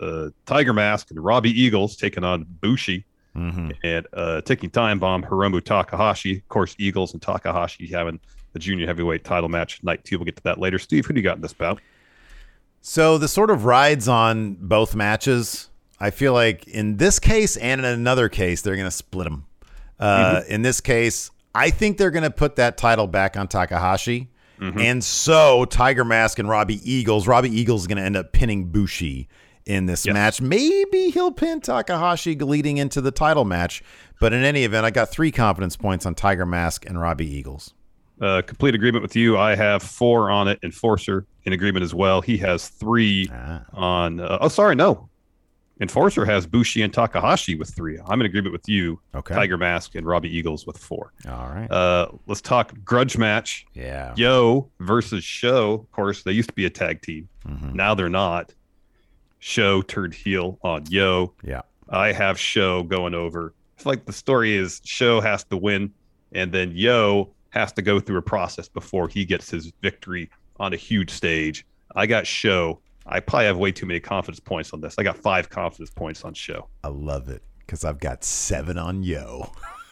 uh, 0.00 0.30
Tiger 0.46 0.72
Mask 0.72 1.10
and 1.10 1.18
Robbie 1.18 1.50
Eagles 1.50 1.96
taking 1.96 2.22
on 2.24 2.46
Bushi 2.60 3.04
hmm 3.34 3.70
and 3.82 4.06
uh, 4.12 4.40
ticking 4.42 4.70
time 4.70 5.00
bomb 5.00 5.24
Hiromu 5.24 5.60
Takahashi. 5.60 6.36
Of 6.36 6.48
course, 6.48 6.76
Eagles 6.78 7.14
and 7.14 7.20
Takahashi 7.20 7.88
having 7.88 8.20
the 8.54 8.58
junior 8.58 8.86
heavyweight 8.86 9.22
title 9.24 9.50
match 9.50 9.82
night 9.82 10.02
two. 10.04 10.16
We'll 10.18 10.24
get 10.24 10.36
to 10.36 10.42
that 10.44 10.58
later. 10.58 10.78
Steve, 10.78 11.04
who 11.04 11.12
do 11.12 11.20
you 11.20 11.24
got 11.24 11.36
in 11.36 11.42
this 11.42 11.52
bout? 11.52 11.80
So 12.80 13.18
the 13.18 13.28
sort 13.28 13.50
of 13.50 13.64
rides 13.66 14.08
on 14.08 14.54
both 14.54 14.94
matches. 14.94 15.68
I 16.00 16.10
feel 16.10 16.32
like 16.32 16.66
in 16.68 16.96
this 16.96 17.18
case 17.18 17.56
and 17.56 17.80
in 17.80 17.86
another 17.86 18.28
case, 18.28 18.62
they're 18.62 18.76
going 18.76 18.86
to 18.86 18.90
split 18.90 19.24
them. 19.24 19.46
Uh, 19.98 20.42
In 20.48 20.62
this 20.62 20.80
case, 20.80 21.30
I 21.54 21.70
think 21.70 21.98
they're 21.98 22.10
going 22.10 22.24
to 22.24 22.30
put 22.30 22.56
that 22.56 22.76
title 22.76 23.06
back 23.06 23.36
on 23.36 23.48
Takahashi. 23.48 24.28
And 24.60 25.04
so 25.04 25.66
Tiger 25.66 26.04
Mask 26.06 26.38
and 26.38 26.48
Robbie 26.48 26.80
Eagles, 26.90 27.26
Robbie 27.28 27.50
Eagles 27.54 27.82
is 27.82 27.86
going 27.86 27.98
to 27.98 28.02
end 28.02 28.16
up 28.16 28.32
pinning 28.32 28.70
Bushi 28.70 29.28
in 29.66 29.84
this 29.84 30.06
Yes. 30.06 30.14
match. 30.14 30.40
Maybe 30.40 31.10
he'll 31.10 31.32
pin 31.32 31.60
Takahashi 31.60 32.34
leading 32.36 32.78
into 32.78 33.02
the 33.02 33.10
title 33.10 33.44
match. 33.44 33.82
But 34.20 34.32
in 34.32 34.42
any 34.42 34.64
event, 34.64 34.86
I 34.86 34.90
got 34.90 35.10
three 35.10 35.30
confidence 35.30 35.76
points 35.76 36.06
on 36.06 36.14
Tiger 36.14 36.46
Mask 36.46 36.86
and 36.86 36.98
Robbie 36.98 37.26
Eagles. 37.30 37.74
Uh, 38.20 38.42
complete 38.42 38.74
agreement 38.74 39.02
with 39.02 39.16
you. 39.16 39.36
I 39.36 39.54
have 39.56 39.82
four 39.82 40.30
on 40.30 40.46
it. 40.48 40.58
Enforcer 40.62 41.26
in 41.44 41.52
agreement 41.52 41.82
as 41.82 41.94
well. 41.94 42.20
He 42.20 42.36
has 42.38 42.68
three 42.68 43.28
Ah. 43.32 43.62
on. 43.72 44.20
Uh, 44.20 44.38
oh, 44.40 44.48
sorry, 44.48 44.74
no. 44.76 45.08
Enforcer 45.80 46.24
has 46.24 46.46
Bushi 46.46 46.82
and 46.82 46.94
Takahashi 46.94 47.56
with 47.56 47.74
three. 47.74 47.98
I'm 48.06 48.20
in 48.20 48.26
agreement 48.26 48.52
with 48.52 48.68
you. 48.68 49.00
Okay. 49.14 49.34
Tiger 49.34 49.58
Mask 49.58 49.96
and 49.96 50.06
Robbie 50.06 50.34
Eagles 50.34 50.64
with 50.66 50.78
four. 50.78 51.12
All 51.28 51.48
right. 51.48 51.68
Uh, 51.68 52.08
let's 52.28 52.40
talk 52.40 52.72
grudge 52.84 53.18
match. 53.18 53.66
yeah. 53.74 54.14
Yo 54.16 54.70
versus 54.78 55.24
Show. 55.24 55.72
Of 55.74 55.90
course, 55.90 56.22
they 56.22 56.30
used 56.30 56.48
to 56.50 56.54
be 56.54 56.64
a 56.66 56.70
tag 56.70 57.02
team. 57.02 57.28
Mhm. 57.48 57.74
Now 57.74 57.94
they're 57.96 58.08
not. 58.08 58.54
Show 59.40 59.82
turned 59.82 60.14
heel 60.14 60.58
on 60.62 60.84
Yo. 60.88 61.34
Yeah. 61.42 61.62
I 61.90 62.12
have 62.12 62.38
Show 62.38 62.84
going 62.84 63.14
over. 63.14 63.52
It's 63.76 63.84
like 63.84 64.06
the 64.06 64.12
story 64.12 64.54
is 64.54 64.80
Show 64.84 65.20
has 65.20 65.42
to 65.44 65.56
win, 65.56 65.92
and 66.32 66.52
then 66.52 66.70
Yo 66.74 67.30
has 67.54 67.72
to 67.72 67.82
go 67.82 68.00
through 68.00 68.18
a 68.18 68.22
process 68.22 68.68
before 68.68 69.08
he 69.08 69.24
gets 69.24 69.48
his 69.50 69.72
victory 69.80 70.28
on 70.58 70.72
a 70.72 70.76
huge 70.76 71.10
stage. 71.10 71.64
I 71.94 72.06
got 72.06 72.26
Show. 72.26 72.80
I 73.06 73.20
probably 73.20 73.46
have 73.46 73.56
way 73.56 73.72
too 73.72 73.86
many 73.86 74.00
confidence 74.00 74.40
points 74.40 74.72
on 74.72 74.80
this. 74.80 74.96
I 74.98 75.02
got 75.02 75.16
five 75.16 75.48
confidence 75.48 75.90
points 75.90 76.24
on 76.24 76.34
Show. 76.34 76.68
I 76.82 76.88
love 76.88 77.28
it 77.28 77.42
because 77.60 77.84
I've 77.84 78.00
got 78.00 78.24
seven 78.24 78.76
on 78.76 79.02
Yo. 79.02 79.50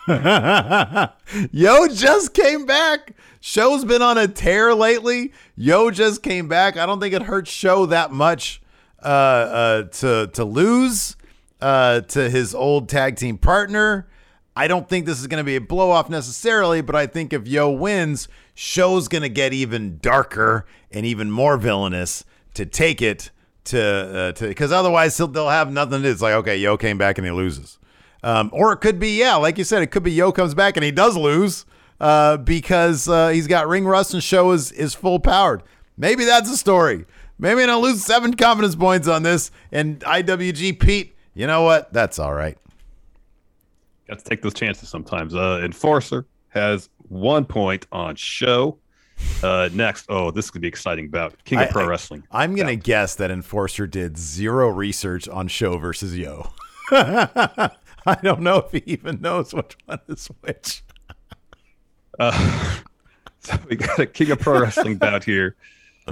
Yo 1.52 1.86
just 1.88 2.34
came 2.34 2.66
back. 2.66 3.14
Show's 3.40 3.84
been 3.84 4.02
on 4.02 4.18
a 4.18 4.26
tear 4.26 4.74
lately. 4.74 5.32
Yo 5.56 5.90
just 5.90 6.22
came 6.22 6.48
back. 6.48 6.76
I 6.76 6.86
don't 6.86 7.00
think 7.00 7.14
it 7.14 7.22
hurts 7.22 7.50
Show 7.50 7.86
that 7.86 8.10
much 8.10 8.60
uh, 9.02 9.06
uh, 9.06 9.82
to 9.84 10.28
to 10.32 10.44
lose 10.44 11.16
uh, 11.60 12.00
to 12.00 12.28
his 12.28 12.54
old 12.54 12.88
tag 12.88 13.16
team 13.16 13.38
partner. 13.38 14.08
I 14.54 14.68
don't 14.68 14.88
think 14.88 15.06
this 15.06 15.20
is 15.20 15.26
going 15.26 15.40
to 15.42 15.44
be 15.44 15.56
a 15.56 15.60
blow 15.60 15.90
off 15.90 16.10
necessarily, 16.10 16.82
but 16.82 16.94
I 16.94 17.06
think 17.06 17.32
if 17.32 17.48
Yo 17.48 17.70
wins, 17.70 18.28
Show's 18.54 19.08
going 19.08 19.22
to 19.22 19.30
get 19.30 19.52
even 19.52 19.98
darker 19.98 20.66
and 20.90 21.06
even 21.06 21.30
more 21.30 21.56
villainous 21.56 22.24
to 22.54 22.66
take 22.66 23.00
it 23.00 23.30
to 23.64 23.80
uh, 23.80 24.32
to 24.32 24.48
because 24.48 24.72
otherwise 24.72 25.16
they'll, 25.16 25.48
have 25.48 25.72
nothing. 25.72 26.04
It's 26.04 26.20
like 26.20 26.34
okay, 26.34 26.56
Yo 26.56 26.76
came 26.76 26.98
back 26.98 27.16
and 27.18 27.26
he 27.26 27.32
loses. 27.32 27.78
Um, 28.24 28.50
or 28.52 28.72
it 28.72 28.76
could 28.76 29.00
be, 29.00 29.18
yeah, 29.18 29.34
like 29.34 29.58
you 29.58 29.64
said, 29.64 29.82
it 29.82 29.88
could 29.88 30.04
be 30.04 30.12
Yo 30.12 30.30
comes 30.30 30.54
back 30.54 30.76
and 30.76 30.84
he 30.84 30.92
does 30.92 31.16
lose 31.16 31.64
uh, 32.00 32.36
because 32.36 33.08
uh, 33.08 33.28
he's 33.30 33.46
got 33.46 33.66
ring 33.66 33.84
rust 33.84 34.14
and 34.14 34.22
show 34.22 34.52
is, 34.52 34.70
is 34.72 34.94
full 34.94 35.18
powered. 35.18 35.62
Maybe 35.96 36.24
that's 36.24 36.50
a 36.50 36.56
story. 36.56 37.06
Maybe 37.38 37.62
I 37.62 37.66
don't 37.66 37.82
lose 37.82 38.04
seven 38.04 38.34
confidence 38.34 38.76
points 38.76 39.08
on 39.08 39.24
this. 39.24 39.50
And 39.72 40.00
IWG 40.00 40.78
Pete, 40.78 41.16
you 41.34 41.46
know 41.46 41.62
what? 41.62 41.92
That's 41.92 42.18
all 42.18 42.32
right. 42.34 42.56
Got 44.08 44.18
to 44.18 44.24
take 44.24 44.42
those 44.42 44.54
chances 44.54 44.88
sometimes. 44.88 45.34
Uh, 45.34 45.60
Enforcer 45.64 46.26
has 46.48 46.88
one 47.08 47.44
point 47.44 47.86
on 47.92 48.16
show. 48.16 48.78
Uh, 49.42 49.68
next, 49.72 50.06
oh, 50.08 50.30
this 50.30 50.50
could 50.50 50.60
be 50.62 50.68
exciting 50.68 51.08
bout 51.08 51.34
King 51.44 51.60
of 51.60 51.68
I- 51.68 51.70
Pro 51.70 51.84
I- 51.84 51.88
Wrestling. 51.88 52.24
I'm 52.30 52.54
going 52.54 52.66
to 52.68 52.76
guess 52.76 53.14
that 53.16 53.30
Enforcer 53.30 53.86
did 53.86 54.16
zero 54.18 54.68
research 54.68 55.28
on 55.28 55.48
show 55.48 55.78
versus 55.78 56.16
Yo. 56.16 56.50
I 56.90 57.70
don't 58.22 58.40
know 58.40 58.56
if 58.58 58.72
he 58.72 58.82
even 58.90 59.20
knows 59.20 59.54
which 59.54 59.76
one 59.86 60.00
is 60.08 60.26
which. 60.40 60.82
Uh, 62.18 62.78
so 63.40 63.56
we 63.68 63.76
got 63.76 63.98
a 64.00 64.06
King 64.06 64.32
of 64.32 64.40
Pro 64.40 64.60
Wrestling 64.60 64.96
bout 64.96 65.22
here. 65.22 65.54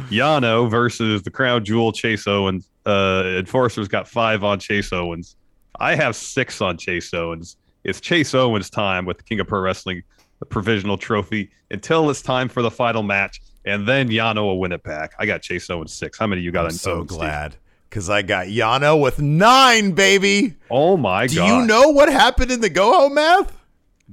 Yano 0.09 0.70
versus 0.70 1.23
the 1.23 1.30
Crown 1.30 1.64
Jewel 1.64 1.90
Chase 1.92 2.26
Owens. 2.28 2.70
Uh, 2.87 3.25
Enforcer's 3.38 3.88
got 3.88 4.06
five 4.06 4.44
on 4.44 4.61
Chase 4.61 4.92
Owens. 4.92 5.37
I 5.80 5.97
have 5.97 6.14
six 6.14 6.61
on 6.61 6.76
Chase 6.76 7.12
Owens. 7.12 7.56
It's 7.84 8.00
Chase 8.00 8.34
Owens' 8.34 8.70
time 8.70 9.04
with 9.06 9.16
the 9.18 9.22
King 9.25 9.40
of 9.40 9.46
Pro 9.49 9.60
Wrestling, 9.60 10.02
the 10.38 10.46
provisional 10.46 10.96
trophy, 10.99 11.50
until 11.70 12.10
it's 12.10 12.22
time 12.22 12.49
for 12.49 12.62
the 12.62 12.70
final 12.70 13.02
match, 13.02 13.40
and 13.64 13.87
then 13.88 14.08
Yano 14.08 14.42
will 14.42 14.58
win 14.60 14.72
it 14.72 14.82
back. 14.82 15.12
I 15.18 15.26
got 15.26 15.42
Chase 15.42 15.68
Owens 15.70 15.92
six. 15.94 16.18
How 16.18 16.26
many 16.26 16.42
you 16.42 16.50
got 16.52 16.60
I'm 16.60 16.66
on 16.66 16.72
so 16.72 16.92
Owens, 16.99 17.10
glad 17.10 17.56
because 17.88 18.08
I 18.10 18.22
got 18.22 18.46
Yano 18.46 19.00
with 19.00 19.18
nine, 19.20 19.92
baby. 19.92 20.54
Oh 20.70 20.96
my 20.96 21.26
god! 21.26 21.30
Do 21.30 21.37
god! 21.37 21.60
you 21.60 21.66
know 21.66 21.88
what 21.90 22.10
happened 22.10 22.50
in 22.50 22.60
the 22.60 22.70
go 22.70 22.92
home 22.92 23.14
math? 23.14 23.56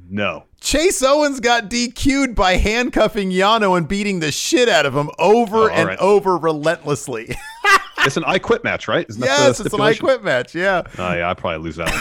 No. 0.09 0.43
Chase 0.61 1.01
Owens 1.03 1.39
got 1.39 1.69
DQ'd 1.69 2.33
by 2.35 2.53
handcuffing 2.57 3.29
Yano 3.31 3.77
and 3.77 3.87
beating 3.87 4.19
the 4.19 4.31
shit 4.31 4.67
out 4.69 4.85
of 4.85 4.95
him 4.95 5.09
over 5.19 5.57
Oh, 5.65 5.67
and 5.69 5.87
right. 5.89 5.99
over 5.99 6.35
relentlessly. 6.37 7.35
It's 7.99 8.15
an 8.17 8.23
I 8.25 8.39
quit 8.39 8.63
match, 8.63 8.87
right? 8.87 9.05
Isn't 9.09 9.21
that 9.21 9.37
the 9.37 9.43
yes, 9.43 9.59
it's 9.59 9.73
an 9.73 9.81
I 9.81 9.93
quit 9.95 10.23
match. 10.23 10.53
Yeah. 10.55 10.83
Oh 10.97 11.13
yeah, 11.13 11.29
I 11.29 11.33
probably 11.33 11.59
lose 11.63 11.75
that 11.77 11.91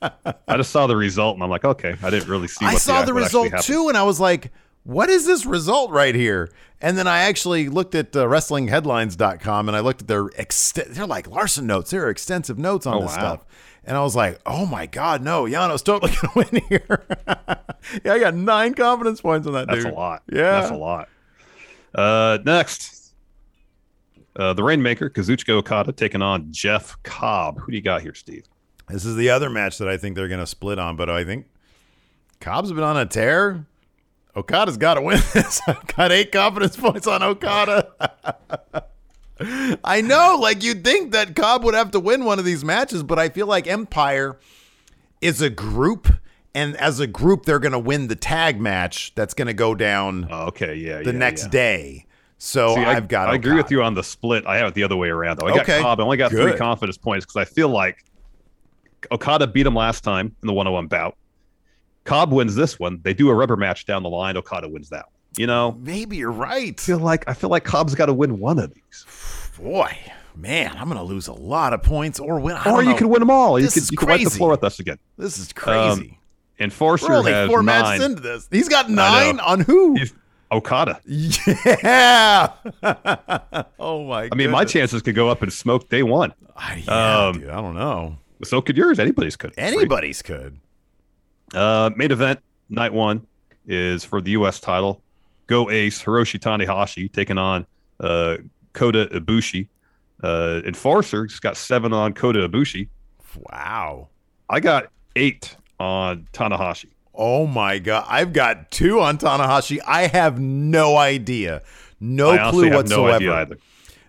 one. 0.00 0.34
I 0.48 0.56
just 0.56 0.70
saw 0.70 0.86
the 0.86 0.96
result 0.96 1.34
and 1.36 1.42
I'm 1.44 1.50
like, 1.50 1.64
okay, 1.64 1.96
I 2.02 2.10
didn't 2.10 2.28
really 2.28 2.48
see. 2.48 2.64
What 2.64 2.74
I 2.74 2.78
saw 2.78 3.02
the 3.02 3.12
actually 3.14 3.22
result 3.50 3.62
too, 3.64 3.88
and 3.88 3.96
I 3.96 4.02
was 4.02 4.18
like, 4.20 4.50
what 4.84 5.10
is 5.10 5.26
this 5.26 5.44
result 5.46 5.90
right 5.90 6.14
here? 6.14 6.50
And 6.80 6.96
then 6.96 7.06
I 7.06 7.18
actually 7.20 7.68
looked 7.68 7.94
at 7.94 8.14
uh, 8.16 8.24
WrestlingHeadlines.com 8.26 9.68
and 9.68 9.76
I 9.76 9.80
looked 9.80 10.02
at 10.02 10.08
their 10.08 10.24
ext- 10.30 10.94
they're 10.94 11.06
like 11.06 11.26
Larson 11.28 11.66
notes. 11.66 11.90
There 11.90 12.04
are 12.06 12.10
extensive 12.10 12.56
notes 12.58 12.86
on 12.86 12.94
Oh, 12.96 13.00
this 13.02 13.10
wow. 13.16 13.18
stuff. 13.18 13.44
And 13.84 13.96
I 13.96 14.02
was 14.02 14.14
like, 14.14 14.38
oh 14.46 14.64
my 14.66 14.86
God, 14.86 15.22
no, 15.22 15.44
Yano's 15.44 15.82
totally 15.82 16.12
going 16.34 16.46
to 16.46 16.52
win 16.52 16.62
here. 16.68 17.04
yeah, 18.04 18.12
I 18.12 18.18
got 18.18 18.34
nine 18.34 18.74
confidence 18.74 19.20
points 19.20 19.46
on 19.46 19.54
that 19.54 19.66
That's 19.66 19.84
dude. 19.84 19.92
a 19.92 19.96
lot. 19.96 20.22
Yeah. 20.32 20.60
that's 20.60 20.70
a 20.70 20.76
lot. 20.76 21.08
Uh, 21.94 22.38
next, 22.44 22.97
uh, 24.38 24.52
the 24.54 24.62
Rainmaker 24.62 25.10
Kazuchika 25.10 25.50
Okada 25.50 25.92
taking 25.92 26.22
on 26.22 26.52
Jeff 26.52 26.96
Cobb. 27.02 27.58
Who 27.60 27.72
do 27.72 27.76
you 27.76 27.82
got 27.82 28.02
here, 28.02 28.14
Steve? 28.14 28.44
This 28.88 29.04
is 29.04 29.16
the 29.16 29.28
other 29.30 29.50
match 29.50 29.78
that 29.78 29.88
I 29.88 29.96
think 29.98 30.16
they're 30.16 30.28
going 30.28 30.40
to 30.40 30.46
split 30.46 30.78
on, 30.78 30.96
but 30.96 31.10
I 31.10 31.24
think 31.24 31.46
Cobb's 32.40 32.72
been 32.72 32.84
on 32.84 32.96
a 32.96 33.04
tear. 33.04 33.66
Okada's 34.34 34.76
got 34.76 34.94
to 34.94 35.02
win 35.02 35.20
this. 35.34 35.60
I've 35.66 35.86
got 35.88 36.12
eight 36.12 36.32
confidence 36.32 36.76
points 36.76 37.06
on 37.06 37.22
Okada. 37.22 37.92
I 39.84 40.00
know, 40.00 40.38
like 40.40 40.62
you'd 40.64 40.84
think 40.84 41.12
that 41.12 41.36
Cobb 41.36 41.62
would 41.64 41.74
have 41.74 41.90
to 41.92 42.00
win 42.00 42.24
one 42.24 42.38
of 42.38 42.44
these 42.44 42.64
matches, 42.64 43.02
but 43.02 43.18
I 43.18 43.28
feel 43.28 43.46
like 43.46 43.66
Empire 43.66 44.36
is 45.20 45.40
a 45.40 45.50
group, 45.50 46.08
and 46.54 46.76
as 46.76 46.98
a 46.98 47.06
group, 47.06 47.44
they're 47.44 47.58
going 47.60 47.72
to 47.72 47.78
win 47.78 48.08
the 48.08 48.16
tag 48.16 48.60
match 48.60 49.14
that's 49.14 49.34
going 49.34 49.46
to 49.46 49.54
go 49.54 49.74
down 49.74 50.26
Oh, 50.30 50.46
okay, 50.46 50.74
yeah, 50.76 50.98
the 51.02 51.12
yeah, 51.12 51.18
next 51.18 51.44
yeah. 51.44 51.50
day. 51.50 52.06
So 52.38 52.74
See, 52.76 52.80
I, 52.82 52.94
I've 52.94 53.08
got. 53.08 53.28
I 53.28 53.34
agree 53.34 53.56
with 53.56 53.70
you 53.70 53.82
on 53.82 53.94
the 53.94 54.02
split. 54.04 54.46
I 54.46 54.58
have 54.58 54.68
it 54.68 54.74
the 54.74 54.84
other 54.84 54.96
way 54.96 55.08
around. 55.08 55.38
Though. 55.40 55.48
I 55.48 55.50
got 55.56 55.60
Okay, 55.62 55.80
Cobb. 55.82 56.00
I 56.00 56.04
only 56.04 56.16
got 56.16 56.30
three 56.30 56.54
confidence 56.56 56.96
points 56.96 57.26
because 57.26 57.36
I 57.36 57.44
feel 57.44 57.68
like 57.68 58.04
Okada 59.10 59.46
beat 59.48 59.66
him 59.66 59.74
last 59.74 60.04
time 60.04 60.34
in 60.42 60.46
the 60.46 60.52
one-on-one 60.52 60.86
bout. 60.86 61.16
Cobb 62.04 62.32
wins 62.32 62.54
this 62.54 62.78
one. 62.78 63.00
They 63.02 63.12
do 63.12 63.28
a 63.28 63.34
rubber 63.34 63.56
match 63.56 63.86
down 63.86 64.02
the 64.02 64.08
line. 64.08 64.36
Okada 64.36 64.68
wins 64.68 64.88
that 64.90 65.06
one. 65.06 65.12
You 65.36 65.46
know, 65.46 65.72
Maybe 65.80 66.16
you're 66.16 66.32
right. 66.32 66.74
I 66.78 66.82
feel 66.82 66.98
like 66.98 67.28
I 67.28 67.34
feel 67.34 67.50
like 67.50 67.64
Cobb's 67.64 67.94
got 67.94 68.06
to 68.06 68.14
win 68.14 68.38
one 68.38 68.58
of 68.58 68.72
these, 68.72 69.50
Boy, 69.58 69.96
man, 70.34 70.70
I'm 70.76 70.86
going 70.88 70.96
to 70.98 71.02
lose 71.04 71.28
a 71.28 71.32
lot 71.32 71.72
of 71.72 71.82
points 71.82 72.18
or 72.18 72.40
win. 72.40 72.56
Or 72.66 72.82
you 72.82 72.90
know. 72.90 72.96
could 72.96 73.06
win 73.08 73.20
them 73.20 73.30
all. 73.30 73.58
You 73.58 73.66
This 73.66 73.74
could 73.74 73.90
you 73.90 73.98
could 73.98 74.08
wipe 74.08 74.22
the 74.22 74.30
floor 74.30 74.50
with 74.50 74.64
us 74.64 74.78
again. 74.80 74.98
This 75.16 75.38
is 75.38 75.52
crazy. 75.52 76.10
Um, 76.10 76.16
Enforcer 76.60 77.08
We're 77.08 77.16
only 77.16 77.32
has 77.32 77.48
four 77.48 77.62
nine. 77.62 77.82
matches 77.82 78.04
into 78.04 78.20
this. 78.20 78.48
He's 78.50 78.68
got 78.68 78.90
nine 78.90 79.38
on 79.40 79.60
who? 79.60 79.94
He's- 79.94 80.12
Okada. 80.50 81.00
Yeah. 81.04 82.52
oh 83.78 84.04
my. 84.04 84.28
I 84.30 84.34
mean, 84.34 84.50
my 84.50 84.64
chances 84.64 85.02
could 85.02 85.14
go 85.14 85.28
up 85.28 85.42
in 85.42 85.50
smoke 85.50 85.88
day 85.88 86.02
one. 86.02 86.32
I, 86.56 86.82
yeah, 86.86 87.26
um, 87.26 87.40
dude, 87.40 87.50
I 87.50 87.60
don't 87.60 87.74
know. 87.74 88.16
So 88.44 88.60
could 88.60 88.76
yours. 88.76 88.98
Anybody's 88.98 89.36
could. 89.36 89.52
Anybody's 89.58 90.22
could. 90.22 90.58
Uh, 91.54 91.90
main 91.96 92.10
event 92.10 92.40
night 92.68 92.92
one 92.92 93.26
is 93.66 94.04
for 94.04 94.20
the 94.20 94.32
U.S. 94.32 94.60
title. 94.60 95.02
Go 95.46 95.70
Ace 95.70 96.02
Hiroshi 96.02 96.38
Tanahashi 96.38 97.12
taking 97.12 97.38
on 97.38 97.66
uh, 98.00 98.36
Kota 98.72 99.06
Ibushi. 99.12 99.68
Uh, 100.22 100.60
Enforcer 100.64 101.26
just 101.26 101.42
got 101.42 101.56
seven 101.56 101.92
on 101.92 102.12
Kota 102.12 102.48
Ibushi. 102.48 102.88
Wow. 103.36 104.08
I 104.48 104.60
got 104.60 104.88
eight 105.16 105.56
on 105.78 106.28
Tanahashi. 106.32 106.90
Oh 107.18 107.46
my 107.48 107.80
god. 107.80 108.06
I've 108.08 108.32
got 108.32 108.70
two 108.70 109.00
on 109.00 109.18
Tanahashi. 109.18 109.80
I 109.84 110.06
have 110.06 110.38
no 110.38 110.96
idea. 110.96 111.62
No 112.00 112.50
clue 112.50 112.70
whatsoever. 112.70 113.08
no 113.08 113.14
idea 113.16 113.32
either. 113.34 113.58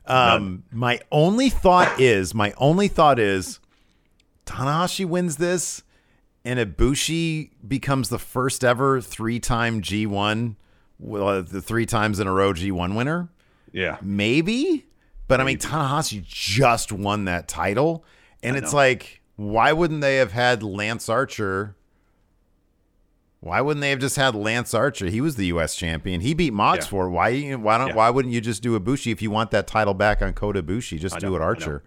Um, 0.06 0.64
my 0.72 1.00
only 1.12 1.50
thought 1.50 2.00
is, 2.00 2.34
my 2.36 2.54
only 2.58 2.88
thought 2.88 3.20
is, 3.20 3.60
Tanahashi 4.46 5.06
wins 5.06 5.38
this, 5.38 5.84
and 6.44 6.60
Ibushi 6.60 7.52
becomes 7.68 8.10
the 8.10 8.18
first 8.20 8.64
ever 8.64 9.02
three-time 9.02 9.82
G1, 9.82 10.56
well, 11.00 11.44
the 11.44 11.62
three 11.62 11.86
times 11.86 12.20
in 12.20 12.28
a 12.28 12.34
row 12.34 12.54
G1 12.54 12.96
winner. 12.96 13.30
Yeah, 13.72 13.98
Maybe, 14.02 14.88
but 15.28 15.40
I 15.40 15.44
mean, 15.44 15.60
Tanahashi 15.60 16.24
just 16.24 16.92
won 16.92 17.26
that 17.26 17.48
title, 17.48 18.04
and 18.42 18.56
I 18.56 18.60
it's 18.60 18.72
know. 18.72 18.78
like, 18.78 19.22
why 19.36 19.74
wouldn't 19.74 20.02
they 20.02 20.18
have 20.18 20.32
had 20.32 20.64
Lance 20.64 21.08
Archer? 21.08 21.76
Why 23.42 23.62
wouldn't 23.62 23.82
they 23.82 23.92
have 23.92 24.00
just 24.00 24.18
had 24.18 24.36
Lance 24.36 24.74
Archer? 24.74 25.06
He 25.08 25.22
was 25.22 25.36
the 25.38 25.46
U.S. 25.48 25.76
champion. 25.76 26.20
He 26.22 26.34
beat 26.34 26.52
Mox 26.52 26.86
Yeah. 26.86 26.90
for 26.90 27.08
it. 27.08 27.12
why. 27.12 27.52
Why 27.52 27.78
don't? 27.78 27.90
Yeah. 27.90 27.96
Why 27.96 28.10
wouldn't 28.10 28.34
you 28.34 28.42
just 28.42 28.62
do 28.62 28.78
Ibushi 28.78 29.12
if 29.14 29.22
you 29.22 29.32
want 29.32 29.52
that 29.52 29.66
title 29.66 29.94
back 29.94 30.22
on 30.22 30.34
Kota 30.34 30.62
Ibushi? 30.62 31.00
Just 31.00 31.16
I 31.16 31.20
do 31.20 31.28
know, 31.30 31.36
it 31.36 31.38
I 31.38 31.40
know. 31.40 31.46
Archer. 31.46 31.84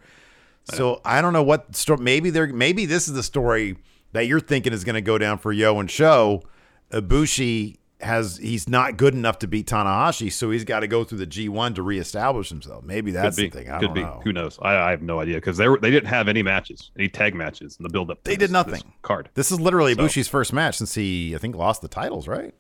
So 0.65 1.01
I 1.05 1.21
don't 1.21 1.33
know 1.35 1.43
what 1.43 1.77
story. 1.77 2.01
Maybe 2.01 2.31
they're 2.31 2.47
maybe 2.47 2.87
this 2.87 3.07
is 3.09 3.15
the 3.15 3.23
story 3.23 3.77
that 4.13 4.27
you're 4.27 4.41
thinking 4.41 4.73
is 4.73 4.85
going 4.85 4.95
to 4.95 5.01
go 5.03 5.19
down 5.19 5.39
for 5.39 5.53
Yo 5.53 5.79
and 5.79 5.91
Show. 5.91 6.43
Ibushi 6.91 7.77
has 8.03 8.37
he's 8.39 8.69
not 8.69 8.97
good 8.97 9.15
enough 9.15 9.39
to 9.41 9.47
beat 9.47 9.67
Tanahashi, 9.67 10.31
so 10.33 10.51
he's 10.51 10.65
got 10.65 10.81
to 10.81 10.87
go 10.87 11.05
through 11.05 11.19
the 11.19 11.27
G1 11.27 11.75
to 11.77 11.83
reestablish 11.83 12.49
himself. 12.49 12.85
Maybe 12.85 13.11
that's 13.11 13.37
could 13.37 13.43
be. 13.43 13.49
the 13.49 13.59
thing. 13.65 13.71
I 13.71 13.79
could 13.79 13.87
don't 13.87 13.95
be. 13.95 14.03
know. 14.03 14.21
Who 14.25 14.33
knows? 14.33 14.59
I, 14.61 14.75
I 14.77 14.91
have 14.91 15.03
no 15.03 15.21
idea 15.21 15.37
because 15.37 15.57
they 15.57 15.69
were, 15.69 15.79
they 15.79 15.91
didn't 15.91 16.09
have 16.09 16.29
any 16.29 16.43
matches, 16.43 16.91
any 16.99 17.09
tag 17.09 17.35
matches 17.35 17.77
in 17.79 17.83
the 17.83 17.89
build 17.89 18.11
up. 18.11 18.23
They 18.25 18.37
did 18.37 18.51
nothing. 18.51 18.83
Card. 19.03 19.31
This 19.35 19.53
is 19.53 19.61
literally 19.61 19.95
So- 19.95 20.03
Ibushi's 20.03 20.29
first 20.29 20.53
match 20.53 20.77
since 20.79 20.95
he, 20.95 21.35
I 21.35 21.39
think, 21.39 21.55
lost 21.57 21.83
the 21.83 21.89
titles, 21.89 22.29
right? 22.29 22.55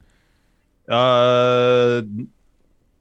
Uh, 0.88 2.02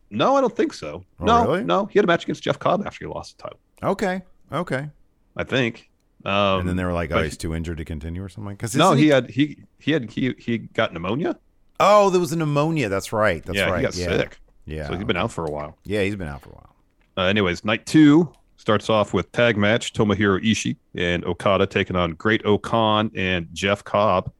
no, 0.10 0.36
I 0.36 0.42
don't 0.42 0.56
think 0.56 0.74
so. 0.74 1.04
Oh, 1.20 1.26
no, 1.26 1.46
really? 1.46 1.64
no, 1.64 1.86
he 1.86 2.00
had 2.00 2.06
a 2.06 2.08
match 2.08 2.24
against 2.24 2.44
Jeff 2.44 2.60
Cobb 2.60 2.86
after 2.86 3.06
he 3.06 3.12
lost 3.12 3.38
the 3.38 3.44
title. 3.44 3.60
Okay, 3.84 4.22
okay. 4.52 4.90
I 5.36 5.44
think. 5.44 5.90
Um, 6.24 6.60
and 6.62 6.70
then 6.70 6.76
they 6.76 6.84
were 6.84 6.94
like, 6.94 7.12
"Oh, 7.12 7.24
he's 7.24 7.38
too 7.38 7.56
injured 7.56 7.78
to 7.80 7.86
continue" 7.86 8.24
or 8.24 8.30
something. 8.30 8.54
Because 8.54 8.76
no, 8.76 8.94
he 8.94 9.08
had 9.08 9.30
he 9.32 9.64
he 9.80 9.92
had 9.92 10.12
he 10.12 10.36
he 10.38 10.60
got 10.60 10.94
pneumonia. 10.94 11.40
Oh, 11.82 12.10
there 12.10 12.20
was 12.20 12.32
a 12.32 12.36
pneumonia. 12.38 12.90
That's 12.90 13.12
right. 13.12 13.44
That's 13.44 13.58
yeah, 13.58 13.70
right. 13.70 13.78
he 13.80 13.84
got 13.84 13.96
yeah. 13.96 14.06
sick. 14.18 14.38
Yeah. 14.66 14.88
So 14.88 14.96
he's 14.96 15.04
been 15.04 15.18
out 15.18 15.32
for 15.32 15.46
a 15.46 15.52
while. 15.52 15.78
yeah, 15.84 16.04
he's 16.04 16.16
been 16.16 16.28
out 16.28 16.42
for 16.42 16.50
a 16.50 16.54
while. 16.54 16.76
Uh, 17.18 17.22
anyways, 17.24 17.66
night 17.66 17.86
two 17.86 18.32
starts 18.58 18.90
off 18.90 19.14
with 19.14 19.32
tag 19.32 19.58
match 19.58 19.92
Tomohiro 19.94 20.40
Ishii 20.44 20.76
and 20.96 21.26
Okada 21.26 21.66
taking 21.66 21.96
on 21.96 22.12
Great 22.14 22.46
O-Khan 22.46 23.12
and 23.16 23.48
Jeff 23.54 23.84
Cobb. 23.84 24.32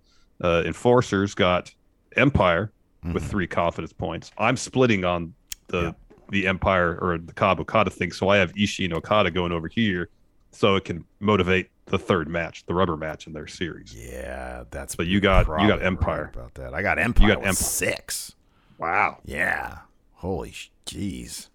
Uh, 0.44 0.64
Enforcers 0.66 1.34
got 1.36 1.74
Empire 2.16 2.72
with 3.14 3.24
three 3.24 3.48
confidence 3.48 3.92
points. 3.94 4.32
I'm 4.38 4.56
splitting 4.58 5.04
on 5.06 5.34
the 5.68 5.78
Mm-hmm. 5.78 5.86
Yeah. 5.88 5.94
the 6.30 6.48
Empire 6.48 6.98
or 7.02 7.18
the 7.18 7.34
Cobb 7.34 7.60
Okada 7.60 7.90
thing, 7.90 8.12
so 8.12 8.30
I 8.30 8.38
have 8.38 8.54
Ishii 8.54 8.86
and 8.86 8.94
Okada 8.94 9.32
going 9.32 9.52
over 9.52 9.68
here, 9.68 10.10
so 10.52 10.76
it 10.76 10.86
can 10.86 11.04
motivate 11.20 11.70
the 11.92 12.00
third 12.00 12.28
match, 12.28 12.66
the 12.66 12.74
rubber 12.74 12.98
match 12.98 13.28
in 13.28 13.34
their 13.34 13.48
series. 13.48 13.94
Yeah, 13.94 14.64
that's. 14.72 14.96
But 14.96 15.08
you 15.08 15.20
got- 15.20 15.42
you 15.62 15.68
got 15.68 15.80
right 15.80 15.82
Empire. 15.84 16.32
about 16.34 16.54
that. 16.56 16.74
I 16.74 16.82
got 16.82 16.98
Empire. 16.98 17.28
You 17.28 17.34
got 17.36 17.40
Empire. 17.42 17.54
six. 17.54 18.34
Wow, 18.80 19.20
Yeah. 19.26 19.80
Holy 20.14 20.54
jeez. 20.86 21.48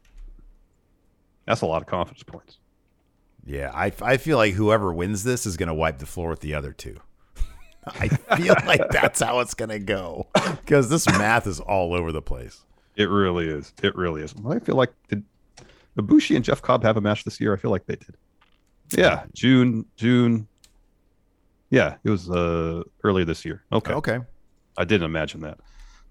that's 1.44 1.60
a 1.60 1.66
lot 1.66 1.82
of 1.82 1.88
confidence 1.88 2.22
points. 2.22 2.58
Yeah, 3.44 3.70
I, 3.74 3.92
I 4.02 4.16
feel 4.16 4.36
like 4.38 4.54
whoever 4.54 4.92
wins 4.92 5.22
this 5.24 5.46
is 5.46 5.56
going 5.56 5.68
to 5.68 5.74
wipe 5.74 5.98
the 5.98 6.06
floor 6.06 6.30
with 6.30 6.40
the 6.40 6.54
other 6.54 6.72
two. 6.72 6.96
I 7.86 8.08
feel 8.08 8.54
like 8.66 8.80
that's 8.90 9.20
how 9.20 9.38
it's 9.40 9.54
going 9.54 9.68
to 9.68 9.78
go 9.78 10.26
because 10.34 10.88
this 10.88 11.06
math 11.06 11.46
is 11.46 11.60
all 11.60 11.94
over 11.94 12.10
the 12.10 12.22
place. 12.22 12.64
It 12.96 13.08
really 13.08 13.48
is. 13.48 13.72
It 13.82 13.94
really 13.94 14.22
is. 14.22 14.34
I 14.48 14.58
feel 14.58 14.74
like 14.74 14.92
did 15.08 15.22
Ibushi 15.96 16.34
and 16.34 16.44
Jeff 16.44 16.60
Cobb 16.62 16.82
have 16.82 16.96
a 16.96 17.00
match 17.00 17.22
this 17.24 17.40
year? 17.40 17.52
I 17.54 17.56
feel 17.56 17.70
like 17.70 17.86
they 17.86 17.96
did. 17.96 18.16
Yeah, 18.90 19.24
June, 19.34 19.84
June. 19.96 20.46
Yeah, 21.70 21.96
it 22.04 22.10
was 22.10 22.30
uh 22.30 22.82
earlier 23.04 23.24
this 23.24 23.44
year. 23.44 23.62
Okay, 23.72 23.92
Okay. 23.92 24.18
I 24.78 24.84
didn't 24.84 25.06
imagine 25.06 25.40
that. 25.40 25.58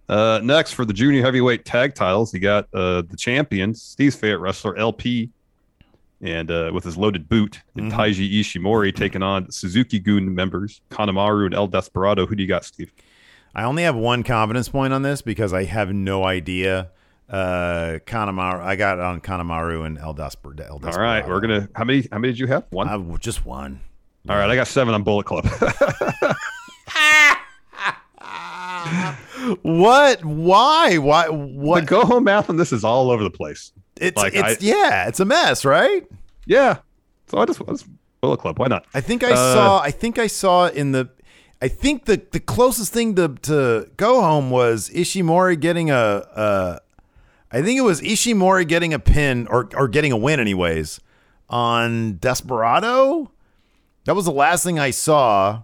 Uh, 0.10 0.40
next 0.44 0.74
for 0.74 0.86
the 0.86 0.94
junior 0.94 1.22
heavyweight 1.22 1.66
tag 1.66 1.96
titles, 1.96 2.34
you 2.34 2.40
got 2.40 2.68
uh 2.74 3.02
the 3.04 3.16
champion, 3.18 3.74
Steve's 3.74 4.16
favorite 4.16 4.40
wrestler 4.40 4.76
LP, 4.78 5.30
and 6.22 6.50
uh, 6.52 6.72
with 6.74 6.84
his 6.84 6.98
loaded 6.98 7.28
boot, 7.30 7.62
and 7.76 7.92
Mhm. 7.92 7.96
Taiji 7.96 8.40
Ishimori 8.40 8.94
taking 8.96 9.24
on 9.24 9.50
Suzuki 9.52 10.00
Gun 10.00 10.34
members 10.34 10.82
Kanemaru 10.92 11.46
and 11.46 11.54
El 11.56 11.68
Desperado. 11.68 12.26
Who 12.26 12.36
do 12.36 12.44
you 12.44 12.50
got, 12.50 12.66
Steve? 12.66 12.92
I 13.54 13.64
only 13.64 13.84
have 13.84 13.96
one 13.96 14.24
confidence 14.24 14.68
point 14.68 14.92
on 14.94 15.02
this 15.02 15.22
because 15.22 15.54
I 15.54 15.64
have 15.64 15.94
no 15.94 16.26
idea. 16.26 16.90
Uh, 17.30 18.00
Kanemaru, 18.06 18.62
I 18.62 18.76
got 18.76 19.00
on 19.00 19.20
Kanemaru 19.20 19.86
and 19.86 19.98
El, 19.98 20.14
Desper- 20.14 20.60
El 20.68 20.78
Desperado. 20.80 20.98
All 20.98 21.02
right, 21.04 21.28
we're 21.28 21.40
gonna. 21.42 21.68
How 21.76 21.84
many? 21.84 22.08
How 22.12 22.20
many 22.20 22.34
did 22.34 22.40
you 22.40 22.48
have? 22.48 22.66
One. 22.70 22.88
I, 22.88 23.18
just 23.18 23.46
one. 23.46 23.80
All 24.30 24.36
right, 24.36 24.50
I 24.50 24.56
got 24.56 24.68
seven 24.68 24.94
on 24.94 25.04
Bullet 25.04 25.26
Club. 25.26 25.46
What? 29.62 30.24
Why? 30.26 30.98
Why? 30.98 31.28
the 31.28 31.34
What? 31.34 31.86
go 31.86 32.04
home 32.06 32.24
math 32.26 32.50
on 32.50 32.58
this 32.58 32.72
is 32.72 32.84
all 32.84 33.12
over 33.12 33.24
the 33.24 33.30
place. 33.30 33.72
It's 33.98 34.18
like, 34.18 34.34
it's 34.36 34.62
yeah, 34.64 35.08
it's 35.08 35.20
a 35.20 35.26
mess, 35.26 35.64
right? 35.66 36.04
Yeah. 36.46 36.80
So 37.28 37.38
I 37.38 37.46
just, 37.46 37.62
I 37.62 37.66
just 37.72 37.86
Bullet 38.22 38.38
Club. 38.38 38.58
Why 38.60 38.68
not? 38.68 38.86
I 38.94 39.02
think 39.02 39.24
I 39.24 39.32
Uh, 39.32 39.54
saw. 39.54 39.80
I 39.82 39.92
think 39.92 40.18
I 40.18 40.28
saw 40.28 40.68
in 40.68 40.92
the. 40.94 41.10
I 41.62 41.68
think 41.68 42.06
the 42.06 42.22
the 42.32 42.40
closest 42.40 42.92
thing 42.94 43.16
to 43.16 43.30
to 43.44 43.90
go 43.98 44.22
home 44.22 44.50
was 44.50 44.90
Ishimori 44.90 45.60
getting 45.60 45.92
a. 45.92 45.96
a 46.36 46.82
I 47.56 47.62
think 47.62 47.78
it 47.80 47.84
was 47.84 48.02
Ishimori 48.02 48.68
getting 48.68 48.94
a 48.94 49.00
pin 49.00 49.48
or 49.50 49.70
or 49.74 49.88
getting 49.88 50.12
a 50.12 50.18
win, 50.18 50.42
anyways, 50.42 51.00
on 51.50 52.18
Desperado. 52.18 53.32
That 54.04 54.14
was 54.14 54.26
the 54.26 54.32
last 54.32 54.66
thing 54.66 54.78
I 54.78 54.92
saw. 54.92 55.64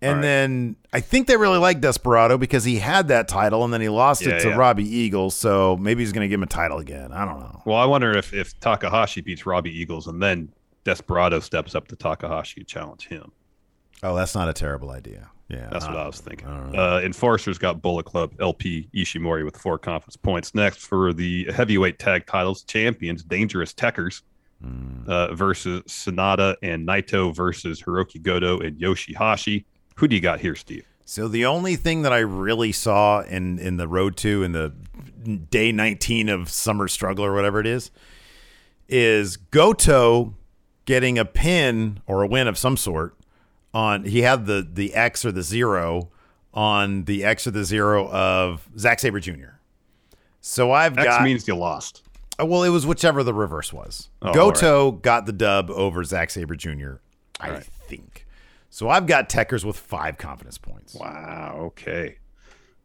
And 0.00 0.16
right. 0.16 0.22
then 0.22 0.76
I 0.92 1.00
think 1.00 1.26
they 1.26 1.36
really 1.36 1.58
liked 1.58 1.80
Desperado 1.80 2.38
because 2.38 2.62
he 2.62 2.78
had 2.78 3.08
that 3.08 3.26
title 3.26 3.64
and 3.64 3.72
then 3.72 3.80
he 3.80 3.88
lost 3.88 4.22
Yeah, 4.24 4.34
it 4.34 4.40
to 4.42 4.50
yeah. 4.50 4.56
Robbie 4.56 4.88
Eagles. 4.88 5.34
So 5.34 5.76
maybe 5.78 6.02
he's 6.02 6.12
going 6.12 6.22
to 6.22 6.28
give 6.28 6.38
him 6.38 6.44
a 6.44 6.46
title 6.46 6.78
again. 6.78 7.10
I 7.12 7.24
don't 7.24 7.40
know. 7.40 7.60
Well, 7.64 7.78
I 7.78 7.86
wonder 7.86 8.16
if 8.16 8.32
if 8.32 8.58
Takahashi 8.60 9.20
beats 9.20 9.46
Robbie 9.46 9.76
Eagles 9.76 10.06
and 10.06 10.22
then 10.22 10.52
Desperado 10.84 11.40
steps 11.40 11.74
up 11.74 11.88
to 11.88 11.96
Takahashi 11.96 12.60
to 12.60 12.64
challenge 12.64 13.08
him. 13.08 13.32
Oh, 14.02 14.14
that's 14.14 14.36
not 14.36 14.48
a 14.48 14.52
terrible 14.52 14.90
idea. 14.90 15.30
Yeah. 15.48 15.68
That's 15.70 15.84
not- 15.84 15.94
what 15.94 16.00
I 16.02 16.06
was 16.06 16.20
thinking. 16.20 16.48
I 16.48 16.70
know. 16.70 16.78
Uh, 16.78 17.00
Enforcers 17.04 17.58
got 17.58 17.80
Bullet 17.80 18.04
Club 18.04 18.32
LP 18.40 18.88
Ishimori 18.94 19.44
with 19.44 19.56
four 19.56 19.78
confidence 19.78 20.16
points. 20.16 20.54
Next 20.54 20.78
for 20.86 21.12
the 21.12 21.44
heavyweight 21.52 21.98
tag 21.98 22.26
titles, 22.26 22.62
champions 22.64 23.22
Dangerous 23.22 23.72
Tekkers 23.72 24.22
Mm. 24.64 25.06
uh, 25.06 25.34
versus 25.34 25.82
Sanada 25.82 26.56
and 26.62 26.88
Naito 26.88 27.34
versus 27.34 27.82
Hiroki 27.82 28.22
Goto 28.22 28.58
and 28.58 28.78
Yoshihashi. 28.80 29.64
Who 29.96 30.08
do 30.08 30.16
you 30.16 30.22
got 30.22 30.40
here, 30.40 30.54
Steve? 30.54 30.86
So 31.04 31.28
the 31.28 31.44
only 31.44 31.76
thing 31.76 32.02
that 32.02 32.12
I 32.12 32.20
really 32.20 32.72
saw 32.72 33.20
in 33.20 33.58
in 33.58 33.76
the 33.76 33.86
road 33.86 34.16
to 34.18 34.42
in 34.42 34.52
the 34.52 34.72
day 35.50 35.72
19 35.72 36.28
of 36.30 36.48
summer 36.48 36.88
struggle 36.88 37.22
or 37.24 37.34
whatever 37.34 37.60
it 37.60 37.66
is 37.66 37.90
is 38.88 39.36
Goto 39.36 40.34
getting 40.86 41.18
a 41.18 41.24
pin 41.24 42.00
or 42.06 42.22
a 42.22 42.26
win 42.26 42.48
of 42.48 42.56
some 42.56 42.76
sort 42.76 43.14
on 43.76 44.04
he 44.04 44.22
had 44.22 44.46
the 44.46 44.66
the 44.72 44.94
X 44.94 45.24
or 45.24 45.30
the 45.32 45.42
0 45.42 46.08
on 46.54 47.04
the 47.04 47.24
X 47.24 47.46
or 47.46 47.50
the 47.50 47.64
0 47.64 48.08
of 48.08 48.66
Zack 48.78 48.98
Sabre 49.00 49.20
Jr. 49.20 49.58
So 50.40 50.72
I've 50.72 50.96
X 50.96 51.04
got 51.04 51.22
means 51.22 51.46
you 51.46 51.54
lost. 51.54 52.02
Uh, 52.40 52.46
Well, 52.46 52.62
it 52.62 52.70
was 52.70 52.86
whichever 52.86 53.22
the 53.22 53.34
reverse 53.34 53.72
was. 53.72 54.08
Oh, 54.22 54.32
Goto 54.32 54.92
got 54.92 55.26
the 55.26 55.32
dub 55.32 55.70
over 55.70 56.02
Zack 56.04 56.30
Sabre 56.30 56.56
Jr. 56.56 56.94
I 57.40 57.50
Right. 57.50 57.64
think. 57.64 58.26
So 58.70 58.88
I've 58.88 59.06
got 59.06 59.28
Tekkers 59.28 59.64
with 59.64 59.76
five 59.76 60.16
confidence 60.18 60.56
points. 60.58 60.94
Wow. 60.94 61.56
Okay. 61.66 62.16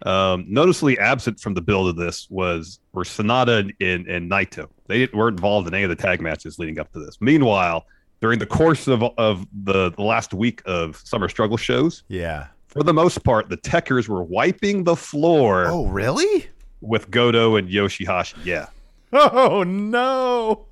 Um, 0.05 0.45
noticeably 0.49 0.97
absent 0.97 1.39
from 1.39 1.53
the 1.53 1.61
build 1.61 1.87
of 1.87 1.95
this 1.95 2.27
was 2.29 2.79
were 2.91 3.03
Sanada 3.03 3.59
and, 3.59 3.73
and, 3.79 4.07
and 4.07 4.29
Naito. 4.31 4.67
They 4.87 5.07
weren't 5.13 5.37
involved 5.37 5.67
in 5.67 5.73
any 5.73 5.83
of 5.83 5.89
the 5.89 5.95
tag 5.95 6.21
matches 6.21 6.57
leading 6.59 6.79
up 6.79 6.91
to 6.93 6.99
this. 6.99 7.17
Meanwhile, 7.21 7.85
during 8.21 8.39
the 8.39 8.45
course 8.45 8.87
of 8.87 9.03
of 9.17 9.45
the, 9.63 9.91
the 9.91 10.01
last 10.03 10.33
week 10.33 10.61
of 10.65 10.97
Summer 11.03 11.27
Struggle 11.27 11.57
shows, 11.57 12.03
Yeah. 12.07 12.47
for 12.67 12.83
the 12.83 12.93
most 12.93 13.23
part, 13.23 13.49
the 13.49 13.57
Tekkers 13.57 14.07
were 14.07 14.23
wiping 14.23 14.83
the 14.83 14.95
floor 14.95 15.65
Oh, 15.67 15.87
really? 15.87 16.47
with 16.81 17.11
Goto 17.11 17.55
and 17.57 17.67
Yoshihashi. 17.69 18.45
Yeah. 18.45 18.67
Oh 19.13 19.63
no! 19.63 20.67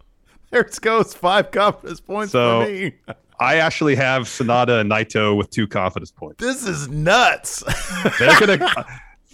There 0.51 0.61
it 0.61 0.79
goes 0.81 1.13
five 1.13 1.51
confidence 1.51 1.99
points 1.99 2.31
So- 2.31 2.61
for 2.63 2.71
me. 2.71 2.93
I 3.41 3.55
actually 3.57 3.95
have 3.95 4.23
Sanada 4.23 4.81
and 4.81 4.91
Naito 4.91 5.37
with 5.37 5.49
two 5.49 5.65
confidence 5.65 6.11
points. 6.11 6.39
This 6.43 6.65
is 6.67 6.89
nuts. 6.89 7.63
They're 8.19 8.37
gonna, 8.39 8.85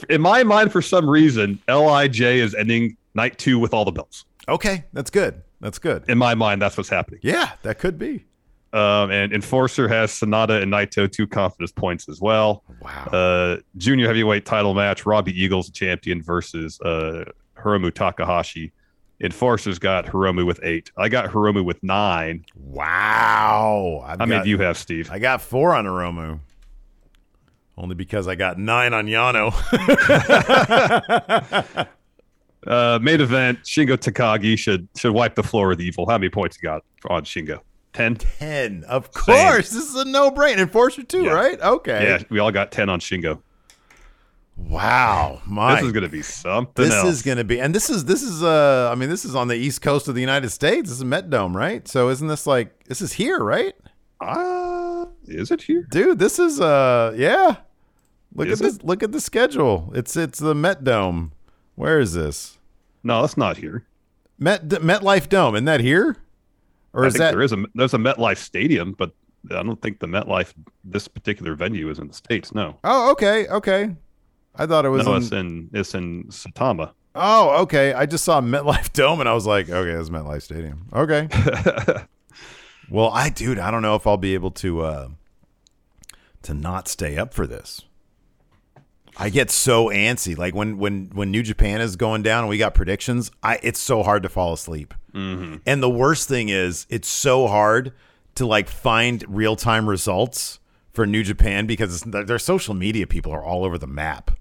in 0.10 0.22
my 0.22 0.44
mind, 0.44 0.72
for 0.72 0.82
some 0.82 1.10
reason, 1.10 1.60
Lij 1.68 2.20
is 2.22 2.54
ending 2.54 2.98
night 3.16 3.40
two 3.40 3.58
with 3.58 3.74
all 3.74 3.84
the 3.86 3.92
belts. 3.92 4.26
okay, 4.48 4.84
that's 4.94 5.10
good. 5.10 5.42
That's 5.66 5.80
good. 5.80 6.04
In 6.08 6.20
my 6.20 6.36
mind, 6.36 6.62
that's 6.62 6.78
what's 6.78 6.90
happening. 6.90 7.22
Yeah, 7.24 7.54
that 7.64 7.80
could 7.80 7.98
be. 7.98 8.24
Um, 8.72 9.10
and 9.10 9.34
Enforcer 9.34 9.88
has 9.88 10.12
Sanada 10.12 10.62
and 10.62 10.72
Naito 10.72 11.12
two 11.12 11.26
confidence 11.26 11.72
points 11.72 12.08
as 12.08 12.22
well. 12.22 12.64
Wow. 12.82 13.06
Uh, 13.06 13.58
junior 13.76 14.06
heavyweight 14.06 14.46
title 14.46 14.76
match: 14.76 15.08
Robbie 15.08 15.32
Eagles 15.32 15.72
champion 15.72 16.22
versus 16.22 16.80
uh, 16.82 17.26
Hiromu 17.58 17.92
Takahashi. 17.92 18.74
Enforcer's 19.22 19.80
got 19.80 20.06
Hiromu 20.06 20.46
with 20.46 20.60
eight. 20.62 20.92
I 20.98 21.10
got 21.10 21.32
Hiromu 21.32 21.66
with 21.66 21.82
nine. 21.82 22.46
wow. 22.56 24.04
I've 24.06 24.20
How 24.20 24.28
many 24.28 24.44
do 24.44 24.50
you 24.52 24.60
have, 24.60 24.78
Steve? 24.78 25.10
I 25.10 25.18
got 25.18 25.42
four 25.42 25.74
on 25.74 25.86
Hiromu. 25.86 26.42
Only 27.76 27.96
because 27.96 28.28
I 28.28 28.36
got 28.36 28.60
nine 28.60 28.94
on 28.94 29.08
Yano. 29.08 29.52
Uh, 32.66 33.00
main 33.02 33.22
event: 33.22 33.60
Shingo 33.64 33.96
Takagi 33.98 34.58
should 34.58 34.88
should 34.98 35.14
wipe 35.14 35.36
the 35.36 35.44
floor 35.44 35.68
with 35.68 35.82
evil. 35.82 36.08
How 36.10 36.18
many 36.18 36.30
points 36.30 36.58
you 36.62 36.68
got 36.68 36.84
on 37.10 37.24
Shingo? 37.24 37.60
Ten. 37.94 38.16
Ten. 38.16 38.84
Of 38.90 39.12
course. 39.14 39.70
This 39.70 39.88
is 39.90 39.96
a 39.96 40.06
no 40.06 40.30
brainer. 40.32 40.60
Enforcer 40.60 41.04
two, 41.04 41.24
Yeah. 41.24 41.32
right? 41.32 41.62
Okay. 41.62 42.04
Yeah, 42.04 42.24
we 42.30 42.40
all 42.40 42.52
got 42.52 42.72
ten 42.72 42.90
on 42.90 43.00
Shingo. 43.00 43.42
Wow. 44.58 45.42
My 45.46 45.76
This 45.76 45.86
is 45.86 45.92
gonna 45.92 46.10
be 46.10 46.22
something 46.22 46.86
this 46.86 46.94
else. 46.94 47.08
is 47.10 47.22
going 47.22 47.38
to 47.38 47.44
be 47.44 47.60
and 47.60 47.76
this 47.76 47.90
is 47.90 48.06
this 48.06 48.22
is 48.24 48.42
uh 48.42 48.90
i 48.90 48.96
mean 48.96 49.10
this 49.10 49.26
is 49.26 49.36
on 49.36 49.50
the 49.50 49.56
east 49.56 49.82
coast 49.82 50.08
of 50.08 50.16
the 50.16 50.22
united 50.22 50.50
states 50.50 50.88
this 50.90 50.98
is 50.98 51.04
met 51.04 51.30
dome 51.30 51.56
right 51.56 51.86
so 51.90 52.08
isn't 52.08 52.30
this 52.30 52.48
like 52.48 52.86
this 52.86 53.02
is 53.02 53.12
here 53.12 53.40
right 53.40 53.74
Ah, 54.22 55.08
is 55.26 55.52
it 55.52 55.62
here? 55.64 55.86
dude 55.92 56.20
this 56.20 56.40
is 56.40 56.62
uh 56.62 57.14
yeah 57.18 57.58
look 58.34 58.48
Is 58.48 58.62
at 58.62 58.66
this 58.66 58.82
look 58.82 59.04
at 59.04 59.12
the 59.12 59.20
schedule 59.20 59.92
it's 59.94 60.16
it's 60.16 60.40
the 60.40 60.56
met 60.56 60.86
dome 60.86 61.34
where 61.76 62.00
is 62.00 62.14
this 62.14 62.55
No, 63.06 63.22
that's 63.22 63.38
not 63.38 63.56
here. 63.58 63.86
met 64.38 64.68
metlife 64.68 65.30
dome 65.30 65.56
isn't 65.56 65.66
that 65.66 65.80
here 65.80 66.18
or 66.92 67.06
I 67.06 67.08
is 67.08 67.14
think 67.14 67.20
that 67.20 67.32
there 67.32 67.42
is 67.42 67.54
a 67.54 67.64
there's 67.74 67.94
a 67.94 67.98
MetLife 67.98 68.38
Stadium, 68.38 68.92
but 68.92 69.12
I 69.52 69.64
don't 69.64 69.82
think 69.82 70.00
the 70.00 70.08
MetLife 70.08 70.54
this 70.84 71.08
particular 71.08 71.56
venue 71.56 71.90
is 71.90 72.00
in 72.00 72.08
the 72.10 72.14
states. 72.14 72.54
No, 72.54 72.78
oh 72.84 73.12
okay 73.12 73.48
okay 73.48 73.96
i 74.58 74.66
thought 74.66 74.86
it 74.86 74.90
was 74.90 75.06
no, 75.06 75.16
in, 75.16 75.22
it's 75.22 75.32
in 75.32 75.70
it's 75.74 75.96
in 75.96 76.24
Saitama. 76.26 76.92
oh 77.14 77.62
okay 77.64 77.94
i 77.94 78.06
just 78.06 78.24
saw 78.24 78.40
metlife 78.40 78.94
dome 78.94 79.20
and 79.20 79.28
i 79.28 79.34
was 79.34 79.46
like 79.46 79.70
okay 79.70 79.92
it's 79.92 80.10
metlife 80.10 80.44
stadium 80.44 80.88
okay 80.94 81.28
Well, 82.90 83.10
I 83.10 83.30
dude, 83.30 83.60
I 83.60 83.72
don't 83.72 83.82
know 83.82 83.96
if 83.96 84.06
I'll 84.06 84.18
be 84.18 84.34
able 84.34 84.52
to 84.52 84.82
uh 84.82 85.08
to 86.44 86.54
not 86.54 86.88
stay 86.88 87.18
up 87.18 87.34
for 87.34 87.48
this. 87.48 87.82
I 89.18 89.30
get 89.30 89.50
so 89.50 89.88
antsy. 89.88 90.38
Like 90.38 90.54
when 90.54 90.78
when 90.78 91.10
when 91.14 91.32
New 91.32 91.44
Japan 91.44 91.82
is 91.82 91.96
going 91.96 92.24
down 92.24 92.44
and 92.44 92.50
we 92.50 92.58
got 92.58 92.74
predictions, 92.74 93.32
I 93.42 93.60
it's 93.64 93.80
so 93.80 94.04
hard 94.04 94.24
to 94.24 94.30
fall 94.30 94.54
asleep. 94.54 94.94
Mm-hmm. 95.14 95.58
And 95.66 95.82
the 95.82 95.90
worst 95.90 96.28
thing 96.28 96.50
is, 96.50 96.86
it's 96.90 97.08
so 97.08 97.48
hard 97.48 97.94
to 98.36 98.46
like 98.46 98.70
find 98.70 99.24
real 99.28 99.56
time 99.56 99.88
results 99.88 100.60
for 100.92 101.06
New 101.06 101.24
Japan 101.24 101.66
because 101.66 102.04
it's, 102.04 102.28
their 102.28 102.40
social 102.40 102.74
media 102.74 103.08
people 103.08 103.32
are 103.32 103.44
all 103.44 103.64
over 103.64 103.78
the 103.78 103.88
map. 103.88 104.32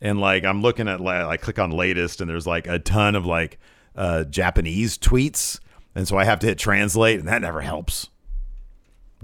And 0.00 0.20
like 0.20 0.44
I'm 0.44 0.62
looking 0.62 0.88
at 0.88 1.00
like 1.00 1.22
I 1.22 1.36
click 1.36 1.58
on 1.58 1.70
latest 1.70 2.20
and 2.20 2.30
there's 2.30 2.46
like 2.46 2.66
a 2.66 2.78
ton 2.78 3.14
of 3.14 3.26
like 3.26 3.58
uh, 3.96 4.24
Japanese 4.24 4.98
tweets, 4.98 5.60
and 5.94 6.06
so 6.06 6.18
I 6.18 6.24
have 6.24 6.40
to 6.40 6.46
hit 6.46 6.58
translate, 6.58 7.18
and 7.20 7.28
that 7.28 7.42
never 7.42 7.60
helps. 7.60 8.08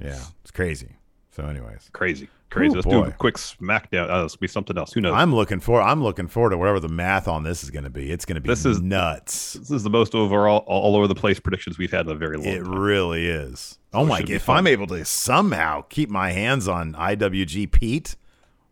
Yeah, 0.00 0.22
it's 0.42 0.50
crazy. 0.50 0.96
So, 1.32 1.44
anyways, 1.44 1.90
Crazy. 1.92 2.28
Crazy. 2.50 2.72
Ooh, 2.72 2.74
Let's 2.74 2.86
do 2.86 3.00
boy. 3.02 3.06
a 3.06 3.12
quick 3.12 3.36
smackdown. 3.36 4.10
Uh, 4.10 4.24
this 4.24 4.32
will 4.32 4.40
be 4.40 4.48
something 4.48 4.76
else. 4.76 4.92
Who 4.92 5.00
knows? 5.00 5.14
I'm 5.14 5.32
looking 5.34 5.60
for 5.60 5.80
I'm 5.80 6.02
looking 6.02 6.26
forward 6.26 6.50
to 6.50 6.58
whatever 6.58 6.80
the 6.80 6.88
math 6.88 7.28
on 7.28 7.44
this 7.44 7.62
is 7.62 7.70
going 7.70 7.84
to 7.84 7.90
be. 7.90 8.10
It's 8.10 8.24
going 8.24 8.34
to 8.34 8.40
be 8.40 8.48
This 8.48 8.66
is- 8.66 8.80
nuts. 8.82 9.52
this 9.52 9.70
is 9.70 9.82
the 9.84 9.90
most 9.90 10.14
overall, 10.16 10.64
all, 10.66 10.96
over 10.96 11.06
the 11.06 11.14
place 11.14 11.38
predictions 11.38 11.78
we've 11.78 11.92
had 11.92 12.06
in 12.06 12.12
a 12.12 12.16
very 12.16 12.36
long 12.36 12.44
time. 12.46 12.54
It 12.54 12.64
time. 12.64 12.74
really 12.78 13.26
is. 13.26 13.78
Oh 13.92 14.04
my 14.04 14.20
god! 14.20 14.30
If 14.30 14.42
fun. 14.42 14.56
I'm 14.58 14.66
able 14.66 14.86
to 14.88 15.04
somehow 15.04 15.82
keep 15.82 16.10
my 16.10 16.32
hands 16.32 16.66
on 16.68 16.94
IWG 16.94 17.70
Pete, 17.70 18.16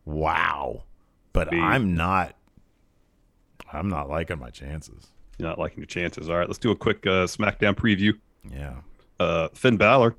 wow! 0.05 0.83
But 1.33 1.49
Be- 1.51 1.57
I'm 1.59 1.95
not. 1.95 2.35
I'm 3.71 3.87
not 3.89 4.09
liking 4.09 4.39
my 4.39 4.49
chances. 4.49 5.07
You're 5.37 5.47
not 5.47 5.59
liking 5.59 5.77
your 5.79 5.85
chances. 5.85 6.27
All 6.29 6.37
right, 6.37 6.47
let's 6.47 6.57
do 6.59 6.71
a 6.71 6.75
quick 6.75 7.05
uh, 7.05 7.25
SmackDown 7.27 7.75
preview. 7.75 8.13
Yeah, 8.51 8.75
Uh, 9.19 9.49
Finn 9.53 9.77
Balor, 9.77 10.15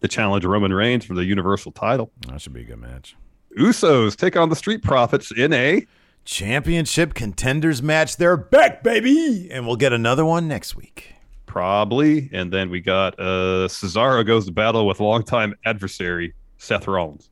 the 0.00 0.08
challenge 0.08 0.44
Roman 0.44 0.72
Reigns 0.72 1.04
for 1.04 1.14
the 1.14 1.24
Universal 1.24 1.72
title. 1.72 2.10
that 2.28 2.40
should 2.40 2.52
be 2.52 2.62
a 2.62 2.64
good 2.64 2.78
match. 2.78 3.16
Usos 3.58 4.16
take 4.16 4.36
on 4.36 4.48
the 4.48 4.56
Street 4.56 4.82
Profits 4.82 5.30
in 5.30 5.52
a 5.52 5.86
Championship 6.24 7.14
contenders 7.14 7.82
match. 7.82 8.16
They're 8.16 8.36
back, 8.36 8.82
baby, 8.82 9.48
and 9.50 9.66
we'll 9.66 9.76
get 9.76 9.92
another 9.92 10.24
one 10.24 10.46
next 10.46 10.76
week. 10.76 11.14
probably, 11.46 12.30
and 12.32 12.52
then 12.52 12.70
we 12.70 12.80
got 12.80 13.18
uh, 13.18 13.66
Cesaro 13.68 14.24
goes 14.24 14.46
to 14.46 14.52
battle 14.52 14.86
with 14.86 15.00
longtime 15.00 15.54
adversary 15.64 16.34
Seth 16.58 16.86
Rollins. 16.86 17.28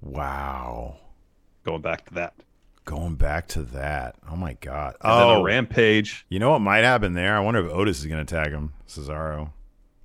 Wow. 0.00 0.96
Going 1.64 1.82
back 1.82 2.06
to 2.06 2.14
that. 2.14 2.34
Going 2.84 3.14
back 3.16 3.48
to 3.48 3.62
that. 3.62 4.16
Oh 4.30 4.36
my 4.36 4.54
god. 4.60 4.96
And 5.02 5.12
then 5.12 5.28
oh, 5.28 5.40
a 5.40 5.44
Rampage. 5.44 6.24
you 6.28 6.38
know 6.38 6.50
what 6.50 6.60
might 6.60 6.84
happen 6.84 7.14
there? 7.14 7.36
I 7.36 7.40
wonder 7.40 7.64
if 7.66 7.72
Otis 7.72 8.00
is 8.00 8.06
going 8.06 8.24
to 8.24 8.34
tag 8.34 8.52
him. 8.52 8.72
Cesaro. 8.86 9.50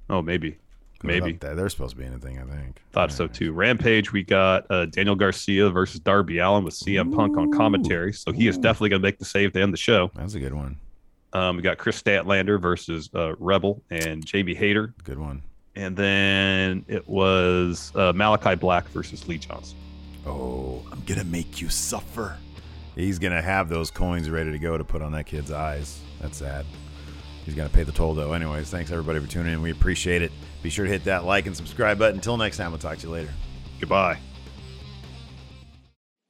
Oh, 0.10 0.22
maybe, 0.22 0.58
maybe. 1.04 1.34
They're 1.34 1.56
they're 1.56 1.70
supposed 1.70 1.92
to 1.92 1.98
be 1.98 2.06
anything. 2.06 2.40
I 2.40 2.44
think. 2.44 2.82
Thought 2.92 3.12
so 3.12 3.28
too. 3.28 3.54
Rampage, 3.54 4.12
we 4.12 4.24
got 4.24 4.70
uh, 4.70 4.86
Daniel 4.86 5.16
Garcia 5.16 5.70
versus 5.70 6.00
Darby 6.00 6.40
Allin 6.40 6.64
with 6.64 6.74
CM 6.74 7.14
Punk 7.16 7.38
on 7.38 7.52
commentary. 7.52 8.14
So 8.14 8.32
he 8.32 8.48
is 8.48 8.58
definitely 8.58 8.90
going 8.90 9.02
to 9.02 9.08
make 9.08 9.20
the 9.20 9.26
save 9.26 9.54
to 9.54 9.62
end 9.62 9.74
the 9.74 9.78
show. 9.78 10.12
That's 10.16 10.36
a 10.36 10.40
good 10.40 10.54
one. 10.54 10.78
Um, 11.34 11.58
we 11.58 11.62
got 11.62 11.78
Kris 11.78 12.02
Statlander 12.02 12.60
versus 12.60 13.10
uh, 13.14 13.36
Rebel 13.38 13.84
and 13.92 14.26
Jamie 14.26 14.56
Hayter. 14.56 14.94
Good 15.04 15.20
one. 15.20 15.44
And 15.76 15.96
then 15.96 16.84
it 16.88 17.08
was 17.08 17.92
uh, 17.96 18.12
Malachi 18.14 18.56
Black 18.56 18.88
versus 18.90 19.28
Lee 19.28 19.38
Johnson. 19.38 19.78
Oh, 20.26 20.84
I'm 20.92 21.02
gonna 21.06 21.24
make 21.24 21.62
you 21.62 21.70
suffer. 21.70 22.38
He's 22.96 23.20
gonna 23.20 23.42
have 23.42 23.70
those 23.70 23.90
coins 23.92 24.30
ready 24.30 24.52
to 24.52 24.60
go 24.60 24.78
to 24.78 24.84
put 24.84 25.02
on 25.02 25.12
that 25.14 25.26
kid's 25.26 25.52
eyes. 25.52 26.02
That's 26.20 26.38
sad. 26.38 26.66
He's 27.46 27.56
gonna 27.56 27.70
pay 27.70 27.84
the 27.84 27.92
toll 27.92 28.14
though. 28.14 28.34
Anyways, 28.34 28.70
thanks 28.70 28.92
everybody 28.92 29.20
for 29.20 29.28
tuning 29.28 29.54
in. 29.54 29.62
We 29.62 29.72
appreciate 29.72 30.22
it. 30.22 30.32
Be 30.62 30.70
sure 30.70 30.86
to 30.86 30.92
hit 30.92 31.06
that 31.06 31.24
like 31.24 31.46
and 31.46 31.56
subscribe 31.56 32.00
button. 32.00 32.18
Until 32.18 32.38
next 32.38 32.58
time, 32.58 32.72
we'll 32.72 32.80
talk 32.80 32.98
to 32.98 33.08
you 33.08 33.14
later. 33.14 33.30
Goodbye. 33.80 34.20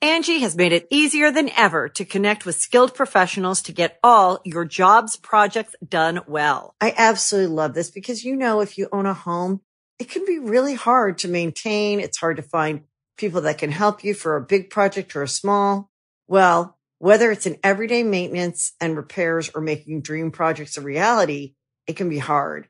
Angie 0.02 0.40
has 0.40 0.56
made 0.56 0.72
it 0.72 0.88
easier 0.90 1.30
than 1.30 1.50
ever 1.58 1.90
to 1.90 2.06
connect 2.06 2.46
with 2.46 2.56
skilled 2.56 2.94
professionals 2.96 3.62
to 3.64 3.74
get 3.74 4.00
all 4.02 4.40
your 4.46 4.64
jobs 4.64 5.18
projects 5.18 5.76
done 5.86 6.22
well. 6.26 6.74
I 6.80 6.94
absolutely 6.96 7.54
love 7.54 7.74
this 7.74 7.92
because, 7.92 8.24
you 8.24 8.38
know, 8.38 8.62
if 8.62 8.78
you 8.78 8.88
own 8.94 9.06
a 9.06 9.14
home, 9.14 9.60
it 9.98 10.10
can 10.10 10.26
be 10.26 10.40
really 10.40 10.76
hard 10.76 11.18
to 11.20 11.28
maintain. 11.28 12.00
It's 12.00 12.18
hard 12.18 12.38
to 12.38 12.44
find 12.44 12.84
people 13.18 13.42
that 13.42 13.58
can 13.58 13.72
help 13.72 14.06
you 14.06 14.14
for 14.14 14.38
a 14.38 14.42
big 14.42 14.70
project 14.70 15.18
or 15.18 15.24
a 15.24 15.28
small. 15.28 15.90
Well, 16.28 16.78
whether 17.00 17.30
it's 17.30 17.46
in 17.46 17.60
everyday 17.62 18.04
maintenance 18.04 18.72
and 18.80 18.96
repairs 18.96 19.52
or 19.54 19.60
making 19.60 20.02
dream 20.02 20.32
projects 20.32 20.78
a 20.78 20.82
reality, 20.82 21.56
it 21.88 21.98
can 21.98 22.08
be 22.08 22.20
hard 22.20 22.70